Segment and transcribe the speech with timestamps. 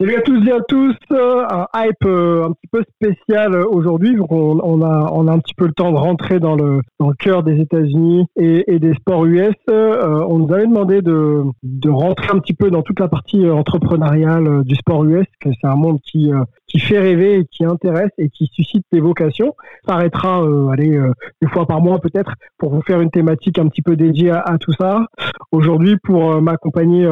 [0.00, 3.66] Salut à tous et à tous, euh, un hype euh, un petit peu spécial euh,
[3.68, 7.08] aujourd'hui, on, a on a un petit peu le temps de rentrer dans le dans
[7.10, 9.54] le cœur des États-Unis et, des sports US.
[9.68, 14.64] On nous avait demandé de de rentrer un petit peu dans toute la partie entrepreneuriale
[14.64, 16.30] du sport US, que c'est un monde qui
[16.66, 19.54] qui fait rêver et qui intéresse et qui suscite des vocations.
[19.86, 20.38] Ça arrêtera
[20.72, 20.98] allez
[21.42, 24.56] une fois par mois peut-être pour vous faire une thématique un petit peu dédiée à,
[24.58, 25.04] tout ça.
[25.52, 27.06] Aujourd'hui pour m'accompagner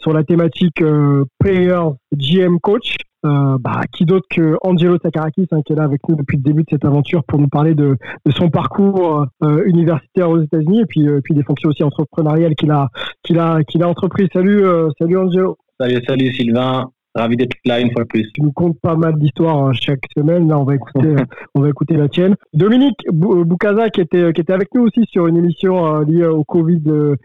[0.00, 2.96] sur la thématique euh, Players GM Coach.
[3.26, 6.42] Euh, bah, qui d'autre que Angelo Sakarakis hein, qui est là avec nous depuis le
[6.42, 7.98] début de cette aventure pour nous parler de,
[8.34, 12.70] son parcours euh, universitaire aux États-Unis et puis, euh, puis des fonctions aussi entrepreneuriales qu'il
[12.70, 12.88] a
[13.22, 14.26] qu'il entrepris.
[14.32, 14.64] Salut
[14.98, 15.58] salut Angelo.
[15.78, 16.90] Salut, salut Sylvain.
[17.14, 18.30] Ravi d'être là une fois de plus.
[18.32, 20.48] Tu nous comptes pas mal d'histoires hein, chaque semaine.
[20.48, 22.36] Là, on va écouter, euh, on va écouter la tienne.
[22.52, 26.26] Dominique euh, Boukaza, qui était, qui était avec nous aussi sur une émission euh, liée
[26.26, 26.82] au Covid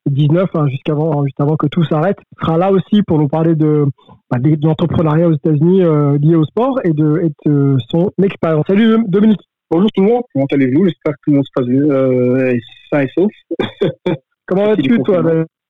[0.07, 3.85] 19, hein, jusqu'avant, juste avant que tout s'arrête, sera là aussi pour nous parler de,
[4.31, 8.65] bah, de l'entrepreneuriat aux États-Unis euh, lié au sport et de, et de son expérience.
[8.67, 9.41] Salut Dominique.
[9.69, 10.85] Bonjour tout le monde, comment allez-vous?
[10.85, 12.57] J'espère que tout le monde se passe bien, euh,
[12.91, 13.31] sain et sauf.
[14.47, 15.23] Comment vas-tu toi.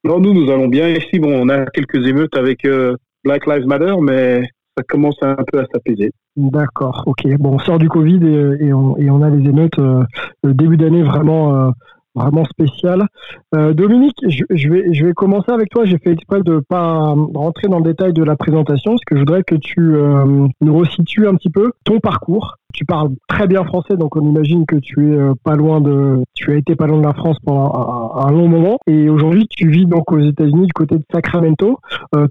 [0.03, 0.89] Non, nous, nous allons bien.
[0.89, 4.43] Ici, bon, on a quelques émeutes avec euh, Black Lives Matter, mais
[4.77, 6.11] ça commence un peu à s'apaiser.
[6.37, 7.25] D'accord, ok.
[7.39, 10.03] Bon, on sort du Covid et, et, on, a les émeutes euh,
[10.43, 11.71] le début d'année vraiment, euh,
[12.15, 13.07] vraiment spécial.
[13.53, 15.85] Euh, Dominique, je, vais, je vais commencer avec toi.
[15.85, 19.19] J'ai fait exprès de pas rentrer dans le détail de la présentation, parce que je
[19.19, 22.55] voudrais que tu euh, nous resitues un petit peu ton parcours.
[22.73, 26.23] Tu parles très bien français, donc on imagine que tu es euh, pas loin de,
[26.33, 27.71] tu as été pas loin de la France pendant
[28.15, 31.79] un, long moment, et aujourd'hui tu vis donc aux États-Unis du côté de Sacramento.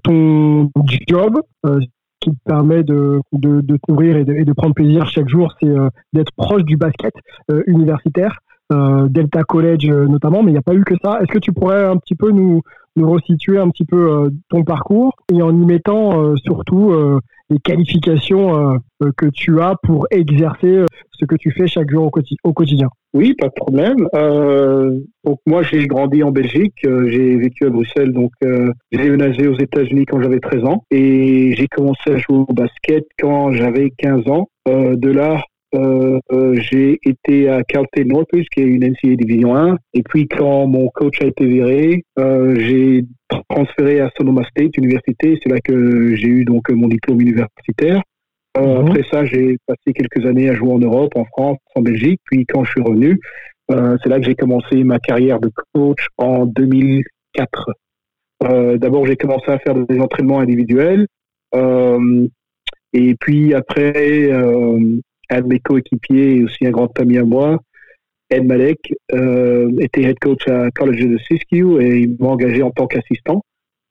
[0.03, 0.69] Ton
[1.07, 1.39] job,
[2.19, 5.51] qui te permet de, de, de te nourrir et de, de prendre plaisir chaque jour,
[5.59, 5.73] c'est
[6.13, 7.13] d'être proche du basket
[7.67, 8.37] universitaire,
[8.71, 11.19] Delta College euh, notamment, mais il n'y a pas eu que ça.
[11.21, 12.61] Est-ce que tu pourrais un petit peu nous,
[12.95, 17.19] nous resituer un petit peu euh, ton parcours et en y mettant euh, surtout euh,
[17.49, 21.89] les qualifications euh, euh, que tu as pour exercer euh, ce que tu fais chaque
[21.91, 22.87] jour au, quoti- au quotidien?
[23.13, 24.07] Oui, pas de problème.
[24.15, 29.03] Euh, donc moi, j'ai grandi en Belgique, euh, j'ai vécu à Bruxelles, donc euh, j'ai
[29.03, 33.51] déménagé aux États-Unis quand j'avais 13 ans et j'ai commencé à jouer au basket quand
[33.53, 34.49] j'avais 15 ans.
[34.67, 35.41] Euh, de là,
[35.75, 39.77] euh, euh, j'ai été à Carleton Northwich, qui est une NCAA Division 1.
[39.93, 43.05] Et puis quand mon coach a été viré, euh, j'ai
[43.49, 45.39] transféré à Sonoma State Université.
[45.43, 48.01] C'est là que j'ai eu donc mon diplôme universitaire.
[48.57, 48.87] Mhm.
[48.87, 52.21] Après ça, j'ai passé quelques années à jouer en Europe, en France, en Belgique.
[52.25, 53.19] Puis quand je suis revenu,
[53.69, 57.71] c'est là que j'ai commencé ma carrière de coach en 2004.
[58.43, 61.07] Euh, D'abord, j'ai commencé à faire des entraînements individuels.
[62.93, 64.29] Et puis après,
[65.29, 67.59] un de mes coéquipiers et aussi un grand ami à moi,
[68.29, 68.79] Ed Malek,
[69.13, 73.41] euh, était head coach à College de Siskiyou et il m'a engagé en tant qu'assistant.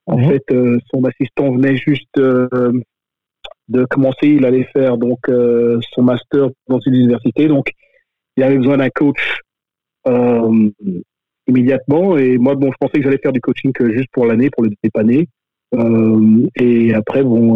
[0.06, 0.28] En Mhm.
[0.28, 2.72] fait, euh, son assistant venait juste euh,
[3.68, 4.26] de commencer.
[4.26, 7.70] Il allait faire donc son master dans une université, donc
[8.36, 9.40] il avait besoin d'un coach
[11.46, 12.18] immédiatement.
[12.18, 14.70] Et moi, bon, je pensais que j'allais faire du coaching juste pour l'année, pour le
[14.82, 15.28] dépanner.
[16.60, 17.54] Et après, bon,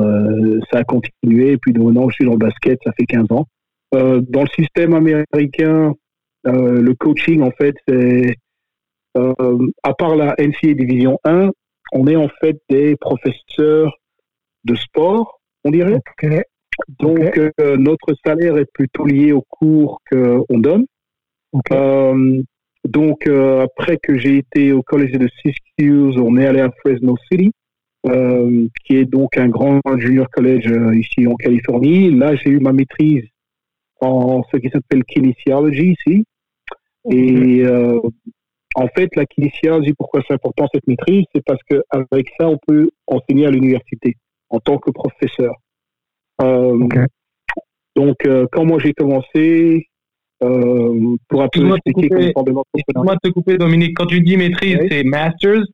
[0.73, 1.53] ça a continué.
[1.53, 3.47] Et puis maintenant, je suis dans le basket, ça fait 15 ans.
[3.95, 5.95] Euh, dans le système américain,
[6.47, 8.37] euh, le coaching, en fait, c'est
[9.17, 11.51] euh, à part la NCAA Division 1,
[11.93, 13.93] on est en fait des professeurs
[14.65, 16.01] de sport, on dirait.
[17.01, 20.87] Donc, notre salaire est plutôt lié aux cours qu'on donne.
[22.85, 27.53] Donc, après que j'ai été au collège de Siskiyou, on est allé à Fresno City,
[28.07, 32.11] euh, qui est donc un grand junior college euh, ici en Californie.
[32.13, 33.25] Là, j'ai eu ma maîtrise
[34.01, 36.25] en ce qui s'appelle kinesiology ici.
[37.11, 38.01] Et euh,
[38.75, 42.91] en fait, la kinesiology, pourquoi c'est important cette maîtrise, c'est parce qu'avec ça, on peut
[43.07, 44.17] enseigner à l'université
[44.51, 45.55] en tant que professeur.
[46.43, 46.87] Euh.
[47.97, 49.89] Donc, euh, quand moi j'ai commencé,
[50.45, 52.33] euh, pour un peu Excuse-moi expliquer couper.
[52.35, 52.65] comment.
[52.75, 53.97] Excuse-moi de te couper, Dominique.
[53.97, 54.89] Quand tu dis maîtrise, Oui.
[54.91, 55.67] c'est master's?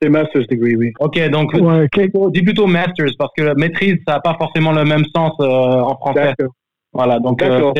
[0.00, 0.92] C'est master's degree, oui.
[1.00, 1.86] Ok, donc Ouais,
[2.32, 5.96] dis plutôt master's parce que maîtrise, ça n'a pas forcément le même sens euh, en
[5.96, 6.34] français.
[6.38, 6.54] D'accord.
[6.94, 7.72] Voilà, donc euh,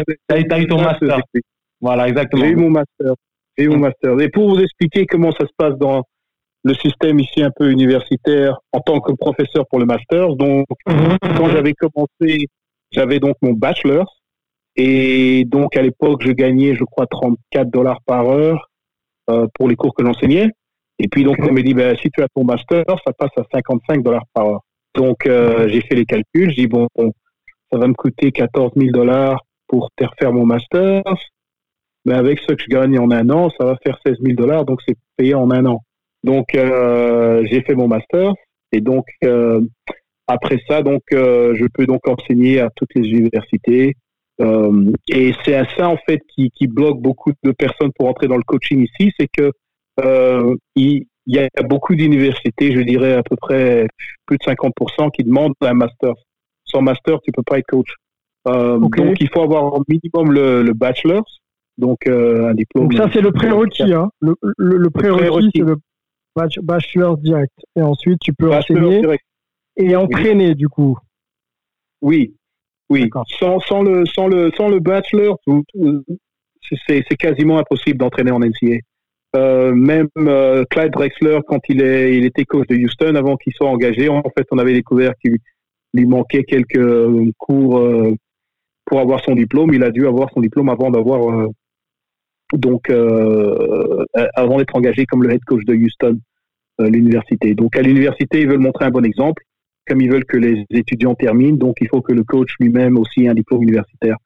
[0.58, 1.20] eu ton master.
[1.81, 2.44] Voilà, exactement.
[2.44, 3.14] J'ai eu mon master.
[3.56, 4.20] J'ai eu mon master.
[4.20, 6.02] Et pour vous expliquer comment ça se passe dans
[6.64, 11.49] le système ici un peu universitaire en tant que professeur pour le master, donc quand
[11.50, 12.46] j'avais commencé,
[12.90, 14.05] j'avais donc mon bachelor.
[14.76, 18.70] Et donc à l'époque, je gagnais, je crois, 34 dollars par heure
[19.31, 20.50] euh, pour les cours que j'enseignais.
[20.99, 23.43] Et puis donc on me dit, ben, si tu as ton master, ça passe à
[23.52, 24.60] 55 dollars par heure.
[24.94, 26.50] Donc euh, j'ai fait les calculs.
[26.50, 27.12] Je dis bon, bon,
[27.75, 31.03] ça va me coûter 14 000 dollars pour faire mon master.
[32.05, 34.65] Mais avec ce que je gagne en un an, ça va faire 16 000 dollars,
[34.65, 35.81] donc c'est payé en un an.
[36.23, 38.32] Donc euh, j'ai fait mon master
[38.71, 39.61] et donc euh,
[40.29, 43.94] après ça, donc euh, je peux donc enseigner à toutes les universités.
[45.09, 48.43] Et c'est à ça en fait qui, bloque beaucoup de personnes pour entrer dans le
[48.43, 49.50] coaching ici, c'est que
[50.77, 53.87] il, il y a beaucoup d'universités, je dirais à peu près
[54.27, 56.15] plus de 50% qui demandent un master.
[56.75, 57.88] Sans master, tu peux pas être coach.
[58.49, 58.79] Euh.
[58.79, 61.25] Donc il faut avoir au minimum le, le bachelor,
[61.79, 62.88] donc euh, un diplôme.
[62.88, 63.93] Donc ça, c'est le prérequis.
[63.94, 64.11] Hein.
[64.21, 65.76] Le, le, le prérequis, c'est le
[66.37, 67.53] bach- bachelor direct.
[67.76, 69.25] Et ensuite, tu peux Bachelor enseigner direct.
[69.76, 70.99] et entraîner, du coup.
[72.03, 72.35] Oui,
[72.91, 73.09] oui.
[73.38, 75.38] Sans, sans le sans le sans le bachelor,
[76.87, 78.77] c'est c'est quasiment impossible d'entraîner en NCA.
[79.37, 83.53] Euh, même euh, Clyde Drexler, quand il est il était coach de Houston, avant qu'il
[83.55, 85.37] soit engagé, en fait, on avait découvert qu'il
[85.94, 88.12] lui manquait quelques euh, cours euh,
[88.85, 89.73] pour avoir son diplôme.
[89.73, 91.49] Il a dû avoir son diplôme avant d'avoir euh,
[92.52, 92.91] donc
[94.37, 96.19] avant d'être engagé comme le head coach de Houston,
[96.79, 97.55] l'université.
[97.55, 99.43] Donc à l'université, ils veulent montrer un bon exemple
[99.88, 103.25] comme ils veulent que les étudiants terminent, donc il faut que le coach lui-même aussi
[103.25, 104.17] ait un diplôme universitaire.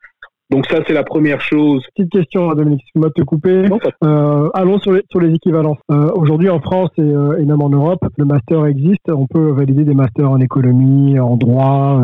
[0.50, 1.84] Donc ça, c'est la première chose.
[1.94, 3.68] Petite question, hein, Dominique, excuse-moi de te couper.
[3.68, 5.78] Non, Euh, allons sur les, sur les équivalences.
[5.90, 9.10] Euh, Aujourd'hui, en France et, euh, et même en Europe, le master existe.
[9.10, 12.00] On peut valider des masters en économie, en droit,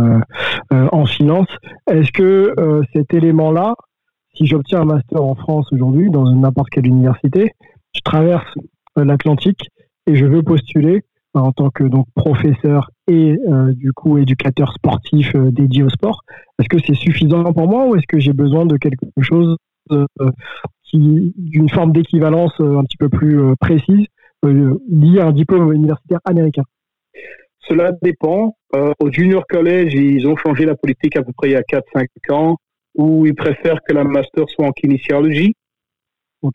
[0.71, 1.49] en finance.
[1.91, 2.55] Est-ce que
[2.95, 3.75] cet élément-là,
[4.35, 7.53] si j'obtiens un master en France aujourd'hui, dans n'importe quelle université,
[7.95, 8.53] je traverse
[8.97, 9.69] l'Atlantique
[10.07, 11.03] et je veux postuler
[11.35, 16.23] en tant que donc professeur et euh, du coup éducateur sportif euh, dédié au sport.
[16.59, 19.57] Est-ce que c'est suffisant pour moi ou est-ce que j'ai besoin de quelque chose
[19.91, 20.07] euh,
[20.85, 24.07] qui d'une forme d'équivalence un petit peu plus précise
[24.43, 26.63] liée à un diplôme universitaire américain?
[27.61, 28.57] Cela dépend.
[29.01, 32.07] Au junior college, ils ont changé la politique à peu près il y a 4-5
[32.31, 32.57] ans,
[32.95, 35.55] où ils préfèrent que la master soit en kinesiology.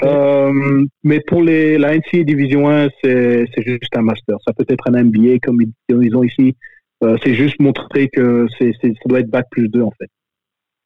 [0.04, 4.38] Euh, mais pour les, la NCAA Division 1, c'est juste un master.
[4.46, 6.56] Ça peut être un MBA comme ils, ils ont ici.
[7.04, 10.10] Euh, c'est juste montrer que c'est ça doit être bac plus 2 en fait.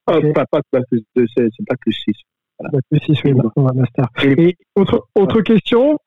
[0.08, 0.34] Ah, Ok.
[0.34, 2.14] pas, pas bac plus 2, c'est bac plus 6.
[2.72, 3.74] Bah, plus six, oui, Voilà.
[3.74, 4.06] master.
[4.24, 5.98] Et- Et autre, autre question,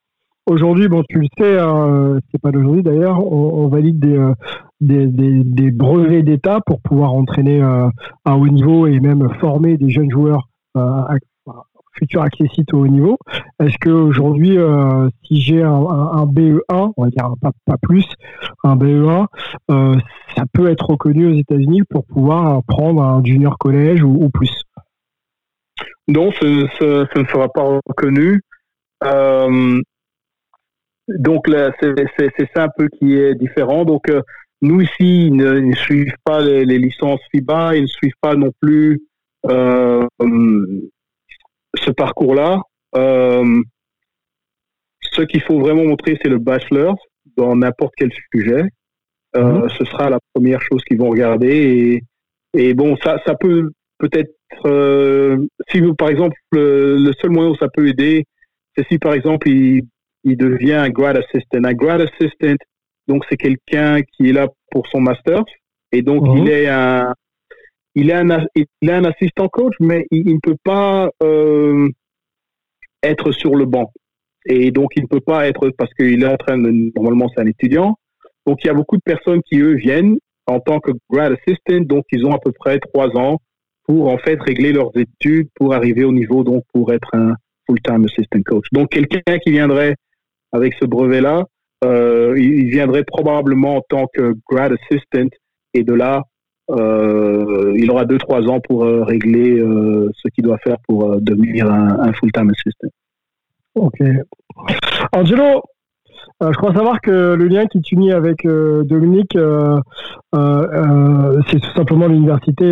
[0.46, 4.32] aujourd'hui, bon, tu le sais, hein, c'est pas d'aujourd'hui d'ailleurs, on, on valide des, euh,
[4.80, 7.88] des, des, des brevets d'État pour pouvoir entraîner euh,
[8.24, 11.16] à haut niveau et même former des jeunes joueurs euh, à-
[11.98, 13.18] futurs accessibles au haut niveau.
[13.60, 18.06] Est-ce qu'aujourd'hui, euh, si j'ai un, un, un BE1, on va dire pas, plus,
[18.64, 19.26] un BE1,
[19.70, 19.96] euh,
[20.36, 24.52] ça peut être reconnu aux États-Unis pour pouvoir prendre un junior collège ou, plus?
[26.08, 28.42] Non, ce, ne sera pas reconnu.
[29.04, 29.80] Euh,
[31.08, 33.84] donc là, c'est ça un peu qui est différent.
[33.84, 34.22] Donc euh,
[34.62, 39.02] nous ici, ils ne, suivent pas les, licences FIBA, ils ne suivent pas non plus
[41.76, 42.60] ce parcours-là.
[42.96, 43.62] Euh,
[45.12, 46.96] ce qu'il faut vraiment montrer, c'est le bachelor
[47.36, 48.64] dans n'importe quel sujet.
[49.36, 52.02] Euh, Ce sera la première chose qu'ils vont regarder.
[52.54, 54.32] Et, et bon, ça, ça peut peut-être
[54.64, 55.38] euh,
[55.70, 58.24] si vous, par exemple, le, seul moyen où ça peut aider,
[58.76, 59.82] c'est si par exemple il,
[60.24, 61.64] il devient un grad assistant.
[61.64, 62.56] Un grad assistant,
[63.08, 65.42] donc c'est quelqu'un qui est là pour son master
[65.92, 66.36] et donc Mhm.
[66.38, 67.14] il est un
[67.96, 71.88] il est un il est un assistant coach, mais il, ne peut pas euh,
[73.02, 73.90] être sur le banc
[74.46, 77.42] et donc il ne peut pas être parce qu'il est en train de normalement c'est
[77.42, 77.96] un étudiant.
[78.46, 81.80] Donc il y a beaucoup de personnes qui eux viennent en tant que grad assistant,
[81.80, 83.38] donc ils ont à peu près trois ans
[83.84, 87.34] pour en fait régler leurs études pour arriver au niveau donc pour être un
[87.66, 88.66] full-time assistant coach.
[88.72, 89.96] Donc quelqu'un qui viendrait
[90.52, 91.44] avec ce brevet-là,
[91.84, 95.28] euh, il viendrait probablement en tant que grad assistant
[95.74, 96.22] et de là
[96.70, 101.20] euh, il aura deux trois ans pour euh, régler euh, ce qu'il doit faire pour
[101.20, 102.88] devenir un, full-time assistant.
[103.76, 104.00] Ok.
[105.12, 105.62] Angelo,
[106.40, 109.36] je crois savoir que le lien qui t'unit avec Dominique,
[110.32, 112.64] c'est tout simplement l'université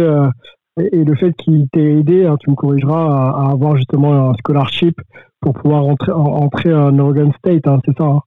[0.81, 4.99] et, le fait qu'il t'ait aidé, hein, tu me corrigeras, à, avoir justement un scholarship
[5.41, 8.21] pour pouvoir entrer, entrer à Oregon State, hein, c'est ça hein?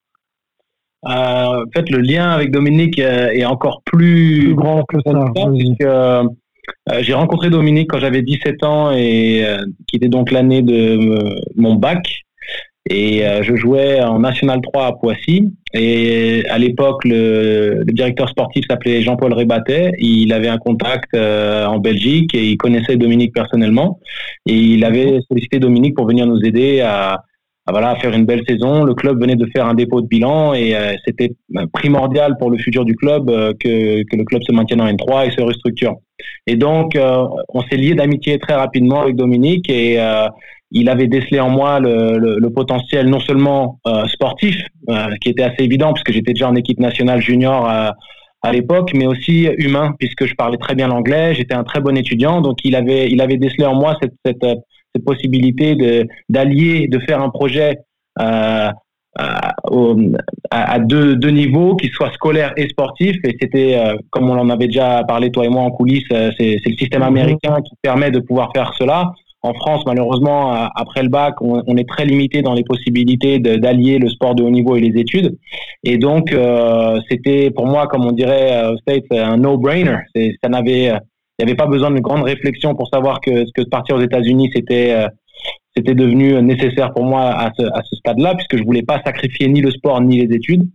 [1.07, 6.23] En fait, le lien avec Dominique est encore plus, grand que ça.
[6.99, 9.45] j'ai rencontré Dominique quand j'avais 17 ans et
[9.87, 10.99] qui était donc l'année de
[11.55, 12.25] mon bac.
[12.89, 15.53] Et euh, je jouais en National 3 à Poissy.
[15.73, 19.91] Et à l'époque, le, directeur sportif s'appelait Jean-Paul Rébatet.
[19.99, 23.99] Il avait un contact euh, en Belgique et il connaissait Dominique personnellement.
[24.45, 27.23] Et il avait sollicité Dominique pour venir nous aider à,
[27.69, 28.83] voilà, à faire une belle saison.
[28.83, 31.35] Le club venait de faire un dépôt de bilan et euh, c'était
[31.73, 33.27] primordial pour le futur du club
[33.59, 35.95] que, que, le club se maintienne en N3 et se restructure.
[36.47, 36.97] Et donc,
[37.49, 39.99] on s'est lié d'amitié très rapidement avec Dominique et
[40.71, 44.55] il avait décelé en moi le, le, potentiel non seulement euh, sportif,
[44.89, 47.89] euh, qui était assez évident puisque j'étais déjà en équipe nationale junior euh,
[48.41, 51.95] à l'époque, mais aussi humain puisque je parlais très bien l'anglais, j'étais un très bon
[51.95, 54.45] étudiant, donc il avait il avait décelé en moi cette cette,
[54.93, 57.77] cette possibilité de d'allier, de faire un projet
[58.19, 58.73] à,
[60.51, 63.15] à, deux, deux, niveaux, qui soit scolaire et sportif.
[63.23, 63.79] Et c'était,
[64.11, 67.07] comme on en avait déjà parlé toi et moi en coulisses, c'est le système mhm.
[67.07, 69.13] américain qui permet de pouvoir faire cela.
[69.43, 74.09] En France, malheureusement, après le bac, on, est très limité dans les possibilités d'allier le
[74.09, 75.37] sport de haut niveau et les études.
[75.83, 79.99] Et donc, euh, c'était pour moi, comme on dirait euh, au States, un no-brainer.
[80.43, 80.91] Ça n'avait,
[81.37, 84.49] il n'y avait pas besoin de grande réflexion pour savoir que, que partir aux États-Unis,
[84.55, 85.07] c'était euh,
[85.75, 89.47] c'était devenu nécessaire pour moi à ce, à ce stade-là, puisque je voulais pas sacrifier
[89.47, 90.67] ni le sport ni les études.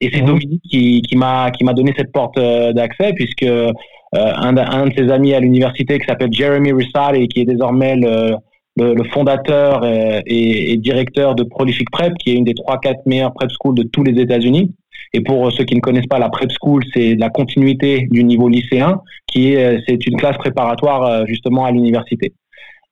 [0.00, 0.26] Et c'est mmh.
[0.26, 3.72] Dominique qui, qui m'a qui m'a donné cette porte d'accès, puisque euh,
[4.14, 8.36] un, un, de ses amis à l'université qui s'appelle Jeremy et qui est désormais le,
[8.78, 13.34] le, fondateur et, et, directeur de Prolific Prep, qui est une des trois quatre meilleures
[13.34, 14.74] prep schools de tous les États-Unis.
[15.14, 18.48] Et pour ceux qui ne connaissent pas la prep school, c'est la continuité du niveau
[18.48, 22.34] lycéen, qui est c'est une classe préparatoire euh, justement à l'université.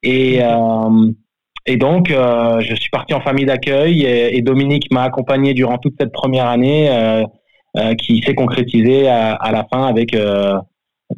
[0.02, 1.12] Et euh,
[1.68, 5.78] et donc, euh, je suis parti en famille d'accueil et, et Dominique m'a accompagné durant
[5.78, 7.24] toute cette première année, euh,
[7.76, 10.16] euh qui s'est concrétisée à, à, la fin avec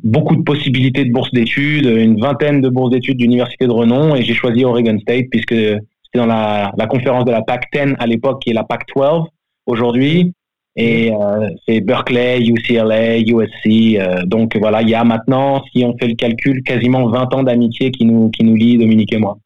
[0.03, 4.23] beaucoup de possibilités de bourses d'études, une vingtaine de bourses d'études d'université de renom, et
[4.23, 8.07] j'ai choisi Oregon State puisque c'était dans la, la, conférence de la PAC 10 à
[8.07, 9.27] l'époque, qui est la PAC 12
[9.67, 10.33] aujourd'hui.
[10.81, 13.99] Et euh, c'est Berkeley, UCLA, USC.
[13.99, 17.43] Euh, donc voilà, il y a maintenant, si on fait le calcul, quasiment 20 ans
[17.43, 19.39] d'amitié qui nous, qui nous lie, Dominique et moi.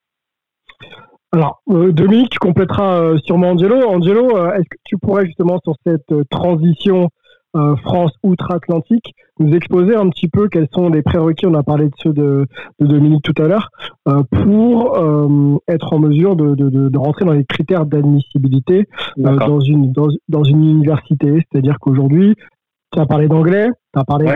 [1.32, 3.88] Alors, euh, Dominique, tu compléteras sûrement Angelo.
[3.88, 7.08] Angelo, est-ce que tu pourrais justement sur cette transition
[7.54, 11.86] euh, France outre-Atlantique, nous exposer un petit peu quels sont les prérequis, on a parlé
[11.86, 12.46] de ceux de,
[12.80, 13.68] Dominique tout à l'heure,
[14.08, 19.92] euh, pour euh, être en mesure de, de, rentrer dans les critères d'admissibilité dans, une,
[20.28, 21.40] dans, une université.
[21.50, 22.34] C'est-à-dire qu'aujourd'hui,
[22.92, 24.26] tu as parlé d'anglais, tu as parlé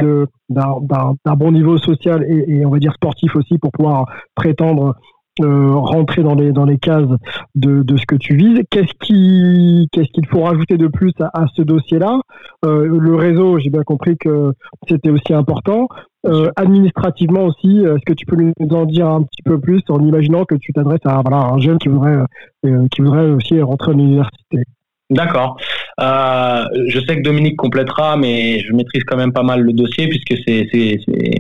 [0.50, 4.94] d'un bon niveau social et, et, on va dire sportif aussi pour pouvoir prétendre
[5.40, 7.08] euh, rentrer dans les dans les cases
[7.54, 8.60] de, de ce que tu vises.
[8.70, 12.20] Qu'est-ce qui qu'est-ce qu'il faut rajouter de plus à, ce dossier-là?
[12.64, 14.52] Euh, Le réseau, j'ai bien compris que
[14.88, 15.88] c'était aussi important.
[16.26, 20.00] Euh, administrativement aussi, est-ce que tu peux nous en dire un petit peu plus en
[20.00, 22.18] imaginant que tu t'adresses à voilà, un jeune qui voudrait
[22.64, 24.64] qui voudrait aussi rentrer à l'université
[25.10, 25.56] D'accord.
[25.98, 30.08] Euh, je sais que Dominique complétera, mais je maîtrise quand même pas mal le dossier
[30.08, 30.66] puisque c'est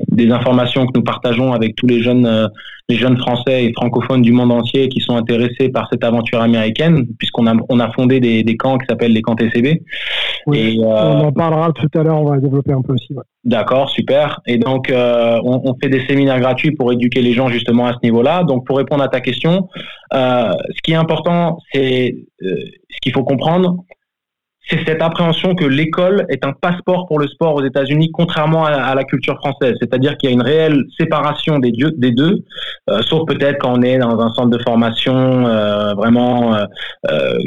[0.08, 2.48] des informations que nous partageons avec tous les jeunes, euh,
[2.88, 7.06] les jeunes français et francophones du monde entier qui sont intéressés par cette aventure américaine,
[7.18, 9.66] puisqu'on a, on a fondé des, des camps qui s'appellent les camps TCB.
[9.66, 9.80] et,
[10.50, 13.14] euh, on en parlera tout à l'heure, on va développer un peu aussi.
[13.44, 14.40] D'accord, super.
[14.46, 17.92] Et donc, euh, on, on, fait des séminaires gratuits pour éduquer les gens justement à
[17.92, 18.44] ce niveau-là.
[18.44, 19.68] Donc, pour répondre à ta question,
[20.14, 23.84] euh, ce qui est important, c'est ce qu'il faut comprendre,
[24.68, 28.94] c'est cette appréhension que l'école est un passeport pour le sport aux États-Unis, contrairement à,
[28.94, 29.74] la culture française.
[29.80, 32.44] C'est-à-dire qu'il y a une réelle séparation des, deux,
[32.90, 37.38] euh, sauf peut-être quand on est dans un centre de formation euh, vraiment, euh,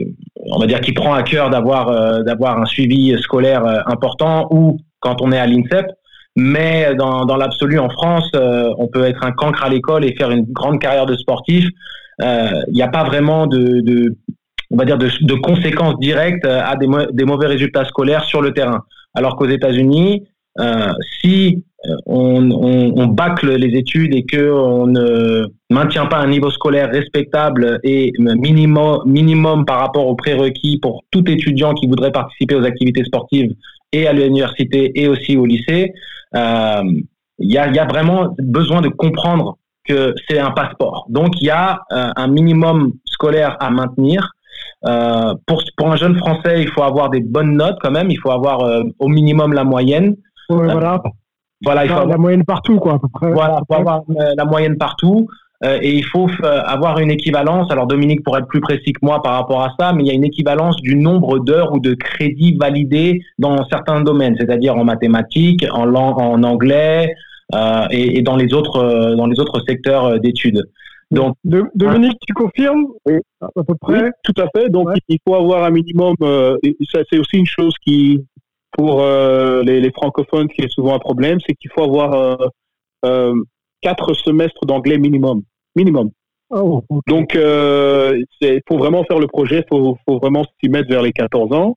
[0.45, 5.21] on va dire, qui prend à cœur d'avoir d'avoir un suivi scolaire important, ou quand
[5.21, 5.87] on est à l'INSEP.
[6.35, 10.31] Mais dans, dans l'absolu, en France, on peut être un cancre à l'école et faire
[10.31, 11.65] une grande carrière de sportif.
[12.21, 14.15] Il n'y a pas vraiment de
[14.71, 18.41] on va dire, de, de conséquences directes euh, à des, des, mauvais résultats scolaires sur
[18.41, 18.83] le terrain.
[19.15, 20.23] Alors qu'aux États-Unis,
[20.59, 26.17] euh, si euh, on, on, on, bâcle les études et que on ne maintient pas
[26.17, 31.87] un niveau scolaire respectable et minimum, minimum par rapport aux prérequis pour tout étudiant qui
[31.87, 33.53] voudrait participer aux activités sportives
[33.93, 35.93] et à l'université et aussi au lycée,
[36.35, 36.83] euh,
[37.39, 39.57] il y, a, y, a, vraiment besoin de comprendre
[39.87, 41.05] que c'est un passeport.
[41.09, 44.33] Donc il y a un minimum scolaire à maintenir
[44.85, 48.09] euh, pour, pour un jeune français, il faut avoir des bonnes notes quand même.
[48.09, 50.15] Il faut avoir euh, au minimum la moyenne.
[50.73, 51.01] voilà.
[51.61, 53.31] Voilà, il faut la avoir, moyenne partout, quoi, à peu près.
[53.33, 55.27] voilà, faut avoir euh, la moyenne partout.
[55.65, 57.69] euh, et il faut euh, avoir une équivalence.
[57.69, 60.11] Alors Dominique pourrait être plus précis que moi par rapport à ça, mais il y
[60.11, 64.85] a une équivalence du nombre d'heures ou de crédits validés dans certains domaines, c'est-à-dire en
[64.85, 67.13] mathématiques, en, lang- en anglais
[67.53, 70.61] euh, et, et dans les autres euh, dans les autres secteurs euh, d'études.
[71.11, 73.15] Donc De- Dominique, tu confirmes Oui.
[73.41, 74.69] À peu Oui, près tout à fait.
[74.69, 74.95] Donc, Ouais.
[75.07, 76.15] il faut avoir un minimum.
[76.21, 76.57] euh,
[76.91, 78.23] ça, c'est aussi une chose qui,
[78.73, 82.35] pour euh, les, les francophones, qui est souvent un problème, c'est qu'il faut avoir euh,
[83.05, 83.33] euh,
[83.81, 85.41] quatre semestres d'anglais minimum.
[85.75, 86.11] Minimum.
[86.51, 87.01] Oh, ok.
[87.07, 91.11] Donc, euh, c'est pour vraiment faire le projet, faut, faut vraiment s'y mettre vers les
[91.11, 91.75] 14 ans.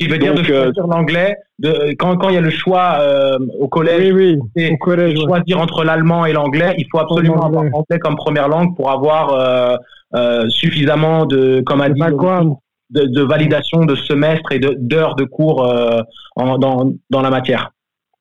[0.00, 1.36] Euh, qui veut dire Donc, de choisir l'anglais.
[1.58, 4.76] De, quand, quand il y a le choix euh, au collège, Oui, oui, c'est au
[4.76, 5.18] collège.
[5.18, 5.24] ouais.
[5.26, 9.32] choisir entre l'allemand et l'anglais, il faut absolument avoir l'anglais comme première langue pour avoir
[9.32, 9.76] euh,
[10.14, 12.00] euh, suffisamment de, comme a dit,
[12.90, 16.00] de, de validation de semestre et de- d'heures de, cours euh,
[16.36, 17.70] en- dans, dans la matière.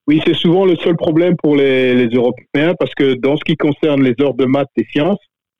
[0.08, 3.56] oui, c'est souvent le seul problème pour les, les Européens parce que dans ce qui
[3.56, 5.20] concerne les heures de maths et sciences,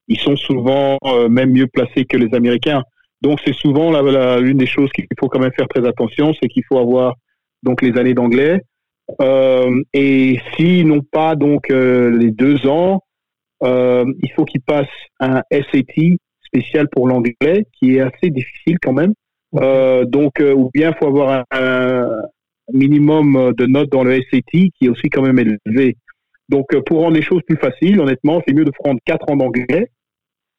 [0.10, 2.82] ils sont souvent euh, même mieux placés que les Américains.
[3.22, 3.92] Donc, c'est souvent
[4.40, 7.16] l'une des choses qu'il faut quand même faire très attention, c'est qu'il faut avoir
[7.64, 8.62] donc les années d'anglais.
[9.22, 13.02] Euh, et s'ils n'ont pas donc euh, les deux ans,
[13.64, 14.88] euh, il faut qu'ils passent
[15.20, 19.14] un SAT spécial pour l'anglais, qui est assez difficile quand même.
[19.56, 22.22] Euh, donc, euh, ou bien il faut avoir un, un
[22.74, 25.98] minimum de notes dans le SAT, qui est aussi quand même élevé.
[26.50, 29.36] Donc, euh, pour rendre les choses plus faciles, honnêtement, c'est mieux de prendre quatre ans
[29.36, 29.90] d'anglais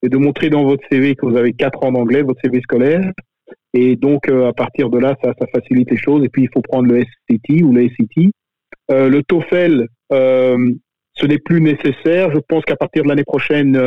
[0.02, 3.12] et de montrer dans votre CV que vous avez quatre ans d'anglais, votre CV scolaire.
[3.74, 6.24] Et donc, euh, à partir de là, ça, ça facilite les choses.
[6.24, 8.30] Et puis, il faut prendre le SAT ou le SAT.
[8.90, 10.72] Euh, le TOEFL, euh,
[11.14, 12.30] ce n'est plus nécessaire.
[12.32, 13.78] Je pense qu'à partir de l'année prochaine,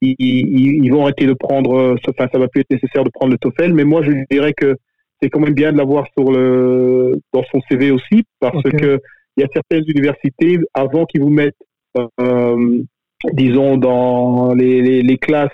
[0.00, 3.32] ils, ils- ils vont arrêter de prendre, enfin, ça va plus être nécessaire de prendre
[3.32, 3.72] le TOEFL.
[3.72, 4.76] Mais moi, je dirais que
[5.22, 8.72] c'est quand même bien de l'avoir sur le, dans son CV aussi, parce Ok.
[8.76, 9.00] que
[9.36, 11.54] il y a certaines universités, avant qu'ils vous mettent,
[12.20, 12.82] euh,
[13.32, 15.50] disons, dans les, les, les classes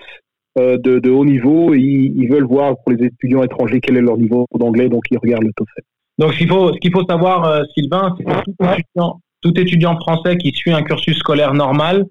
[0.59, 4.02] euh, de, de haut niveau, ils, ils veulent voir pour les étudiants étrangers quel est
[4.02, 5.82] leur niveau d'anglais, donc ils regardent le TOEFL.
[6.19, 9.60] Donc, ce qu'il faut, ce qu'il faut savoir, euh, Sylvain, c'est que tout étudiant, tout
[9.60, 12.06] étudiant français qui suit un cursus scolaire normal,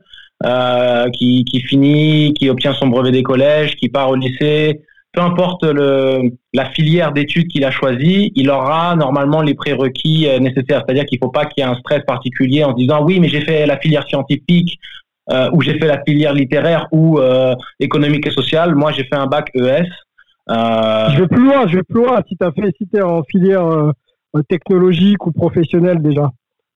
[0.45, 4.81] euh, qui, qui finit, qui obtient son brevet des collèges, qui part au lycée,
[5.13, 10.39] peu importe le, la filière d'études qu'il a choisie, il aura normalement les prérequis euh,
[10.39, 10.83] nécessaires.
[10.85, 13.19] C'est-à-dire qu'il ne faut pas qu'il y ait un stress particulier en se disant oui,
[13.19, 14.79] mais j'ai fait la filière scientifique
[15.31, 18.75] euh, ou j'ai fait la filière littéraire ou euh, économique et sociale.
[18.75, 19.83] Moi, j'ai fait un bac ES.
[20.49, 22.21] Euh, Je vais plus loin, je vais plus loin.
[22.27, 23.65] Si tu as fait, si en filière
[24.49, 26.31] technologique ou professionnelle déjà,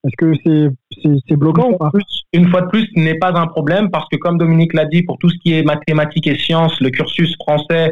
[0.06, 0.70] est-ce que c'est
[1.04, 1.90] c'est c'est bloquant ou pas?
[1.92, 4.86] Plus- une fois de plus, ce n'est pas un problème parce que, comme Dominique l'a
[4.86, 7.92] dit, pour tout ce qui est mathématiques et sciences, le cursus français,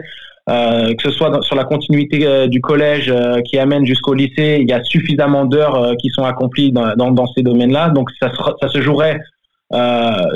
[0.50, 4.14] euh, que ce soit dans- sur la continuité euh, du collège euh, qui amène jusqu'au
[4.14, 7.90] lycée, il y a suffisamment d'heures qui sont accomplies dans, dans, dans ces domaines-là.
[7.90, 9.20] Donc, ça, ça se jouerait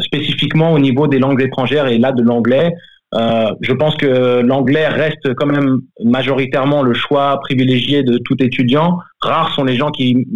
[0.01, 2.73] spécifiquement au niveau des langues étrangères et là de l'anglais.
[3.15, 8.99] Euh, je pense que l'anglais reste quand même majoritairement le choix privilégié de tout étudiant.
[9.21, 10.27] Rares sont les gens qui,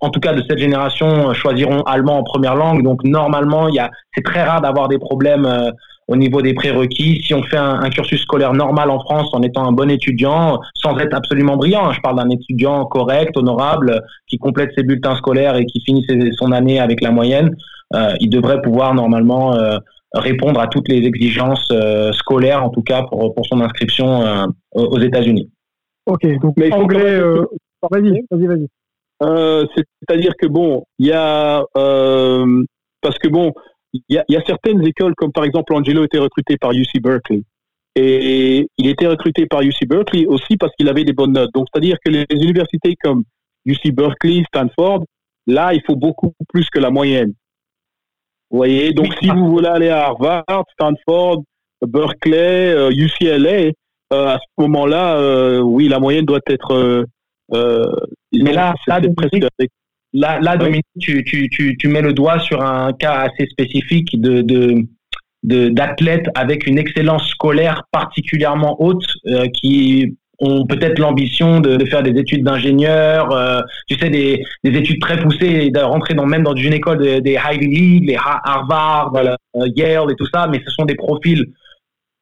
[0.00, 2.82] en tout cas de cette génération, choisiront allemand en première langue.
[2.82, 5.70] Donc normalement, il y a, c'est très rare d'avoir des problèmes euh,
[6.10, 7.22] au niveau des prérequis.
[7.24, 10.60] Si on fait un, un cursus scolaire normal en France en étant un bon étudiant,
[10.74, 15.16] sans être absolument brillant, hein, je parle d'un étudiant correct, honorable, qui complète ses bulletins
[15.16, 17.50] scolaires et qui finit ses- son année avec la moyenne,
[17.94, 19.78] euh, il devrait pouvoir normalement euh,
[20.12, 24.46] répondre à toutes les exigences euh, scolaires, en tout cas pour, pour son inscription euh,
[24.74, 25.48] aux États-Unis.
[26.06, 27.04] Ok, donc Mais il faut anglais.
[27.04, 27.44] euh,
[27.90, 28.66] Vas-y, vas-y, vas-y.
[29.22, 32.62] Euh, C'est-à-dire que bon, il y a euh,
[33.00, 33.52] parce que bon,
[33.92, 36.72] il y a, il y a certaines écoles comme par exemple Angelo était recruté par
[36.72, 37.42] UC Berkeley
[37.96, 41.50] et il était recruté par UC Berkeley aussi parce qu'il avait des bonnes notes.
[41.52, 43.24] Donc c'est-à-dire que les universités comme
[43.66, 45.04] UC Berkeley, Stanford,
[45.46, 47.32] là il faut beaucoup plus que la moyenne.
[48.50, 51.42] Vous voyez, donc si vous voulez aller à Harvard, Stanford,
[51.86, 53.70] Berkeley, euh, UCLA,
[54.12, 56.72] euh, à ce moment-là, euh, oui, la moyenne doit être.
[56.74, 57.04] euh,
[57.54, 57.84] euh,
[58.32, 59.70] Mais là- là, presque avec-
[60.12, 60.58] Là, là Oui.
[60.58, 64.84] Dominique, tu, tu, tu, tu mets le doigt sur un cas assez spécifique de, de,
[65.44, 71.84] de- d'athlètes avec une excellence scolaire particulièrement haute euh, qui ont peut-être l'ambition de, de
[71.84, 76.14] faire des études d'ingénieur, euh, tu sais, des, des études très poussées, et de rentrer
[76.14, 79.36] dans, même dans une école des, des Ivy League, les Ha- Harvard, euh,
[79.76, 81.44] Yale et tout ça, mais ce sont des profils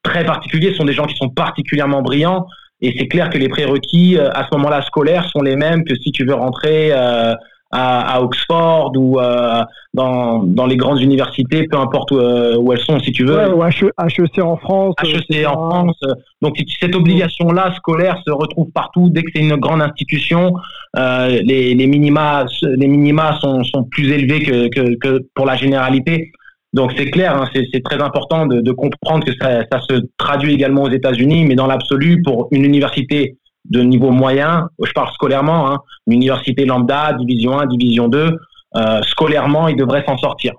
[0.02, 2.44] très particuliers, ce sont des gens qui sont particulièrement brillants.
[2.80, 5.94] Et c'est clair que les prérequis euh, à ce moment-là scolaires sont les mêmes que
[5.94, 7.34] si tu veux rentrer euh,
[7.70, 12.72] à, à Oxford ou euh, dans, dans les grandes universités, peu importe où, euh, où
[12.72, 13.36] elles sont, si tu veux.
[13.36, 14.94] Ouais, ou HEC en France.
[15.02, 16.00] HEC en France.
[16.40, 19.10] Donc cette obligation-là scolaire se retrouve partout.
[19.10, 20.54] Dès que c'est une grande institution,
[20.96, 25.56] euh, les, les minima, les minima sont, sont plus élevés que, que, que pour la
[25.56, 26.32] généralité.
[26.74, 30.52] Donc c'est clair, hein, c'est très important de, de, comprendre que ça, ça, se traduit
[30.52, 35.70] également aux États-Unis, mais dans l'absolu, pour une université de niveau moyen, je parle scolairement,
[35.70, 38.30] hein, université lambda, division 1, division 2,
[38.76, 40.54] euh, scolairement, ils devraient s'en sortir.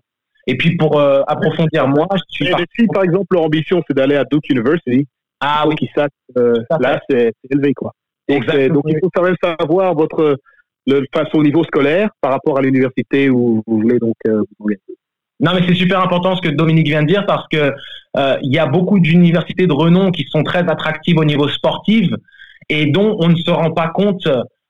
[0.48, 2.54] Et puis pour euh, approfondir, moi, je suis.
[2.56, 5.06] Mais si par exemple leur ambition c'est d'aller à Duke University,
[5.42, 5.90] ah oui, qui
[6.38, 7.94] euh, là c'est élevé quoi.
[8.28, 10.38] Donc, donc, il faut quand même savoir votre
[10.86, 14.80] le façon niveau scolaire par rapport à l'université où vous voulez donc vous voulez.
[15.40, 17.74] Non, mais c'est super important ce que Dominique vient de dire parce que
[18.18, 22.12] euh, il y a beaucoup d'universités de renom qui sont très attractives au niveau sportif
[22.68, 24.28] et dont on ne se rend pas compte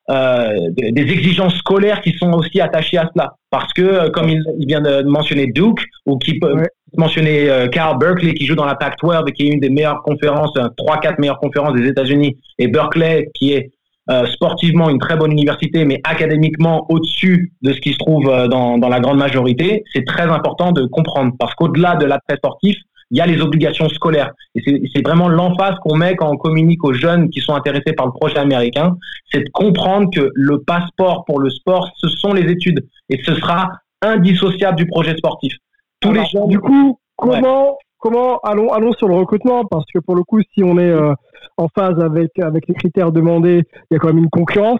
[0.09, 3.35] euh, des exigences scolaires qui sont aussi attachées à cela.
[3.51, 6.63] Parce que, euh, comme il, vient de mentionner Duke, ou qui peut
[6.97, 10.01] mentionner euh, Carl Berkeley, qui joue dans la Pac-12 et qui est une des meilleures
[10.03, 13.69] conférences, trois, quatre meilleures conférences des États-Unis, et Berkeley, qui est
[14.09, 18.79] euh, sportivement une très bonne université, mais académiquement au-dessus de ce qui se trouve dans,
[18.79, 21.33] dans la grande majorité, c'est très important de comprendre.
[21.37, 22.77] Parce qu'au-delà de l'attrait sportif,
[23.11, 24.31] il y a les obligations scolaires.
[24.55, 24.61] Et
[24.93, 28.11] c'est vraiment l'emphase qu'on met quand on communique aux jeunes qui sont intéressés par le
[28.11, 28.95] projet américain,
[29.31, 32.85] c'est de comprendre que le passeport pour le sport, ce sont les études.
[33.09, 35.53] Et ce sera indissociable du projet sportif.
[35.99, 36.47] Tous les gens.
[36.47, 39.65] Du coup, comment, comment allons, allons sur le recrutement?
[39.65, 41.13] Parce que pour le coup, si on est euh,
[41.57, 44.79] en phase avec, avec les critères demandés, il y a quand même une concurrence.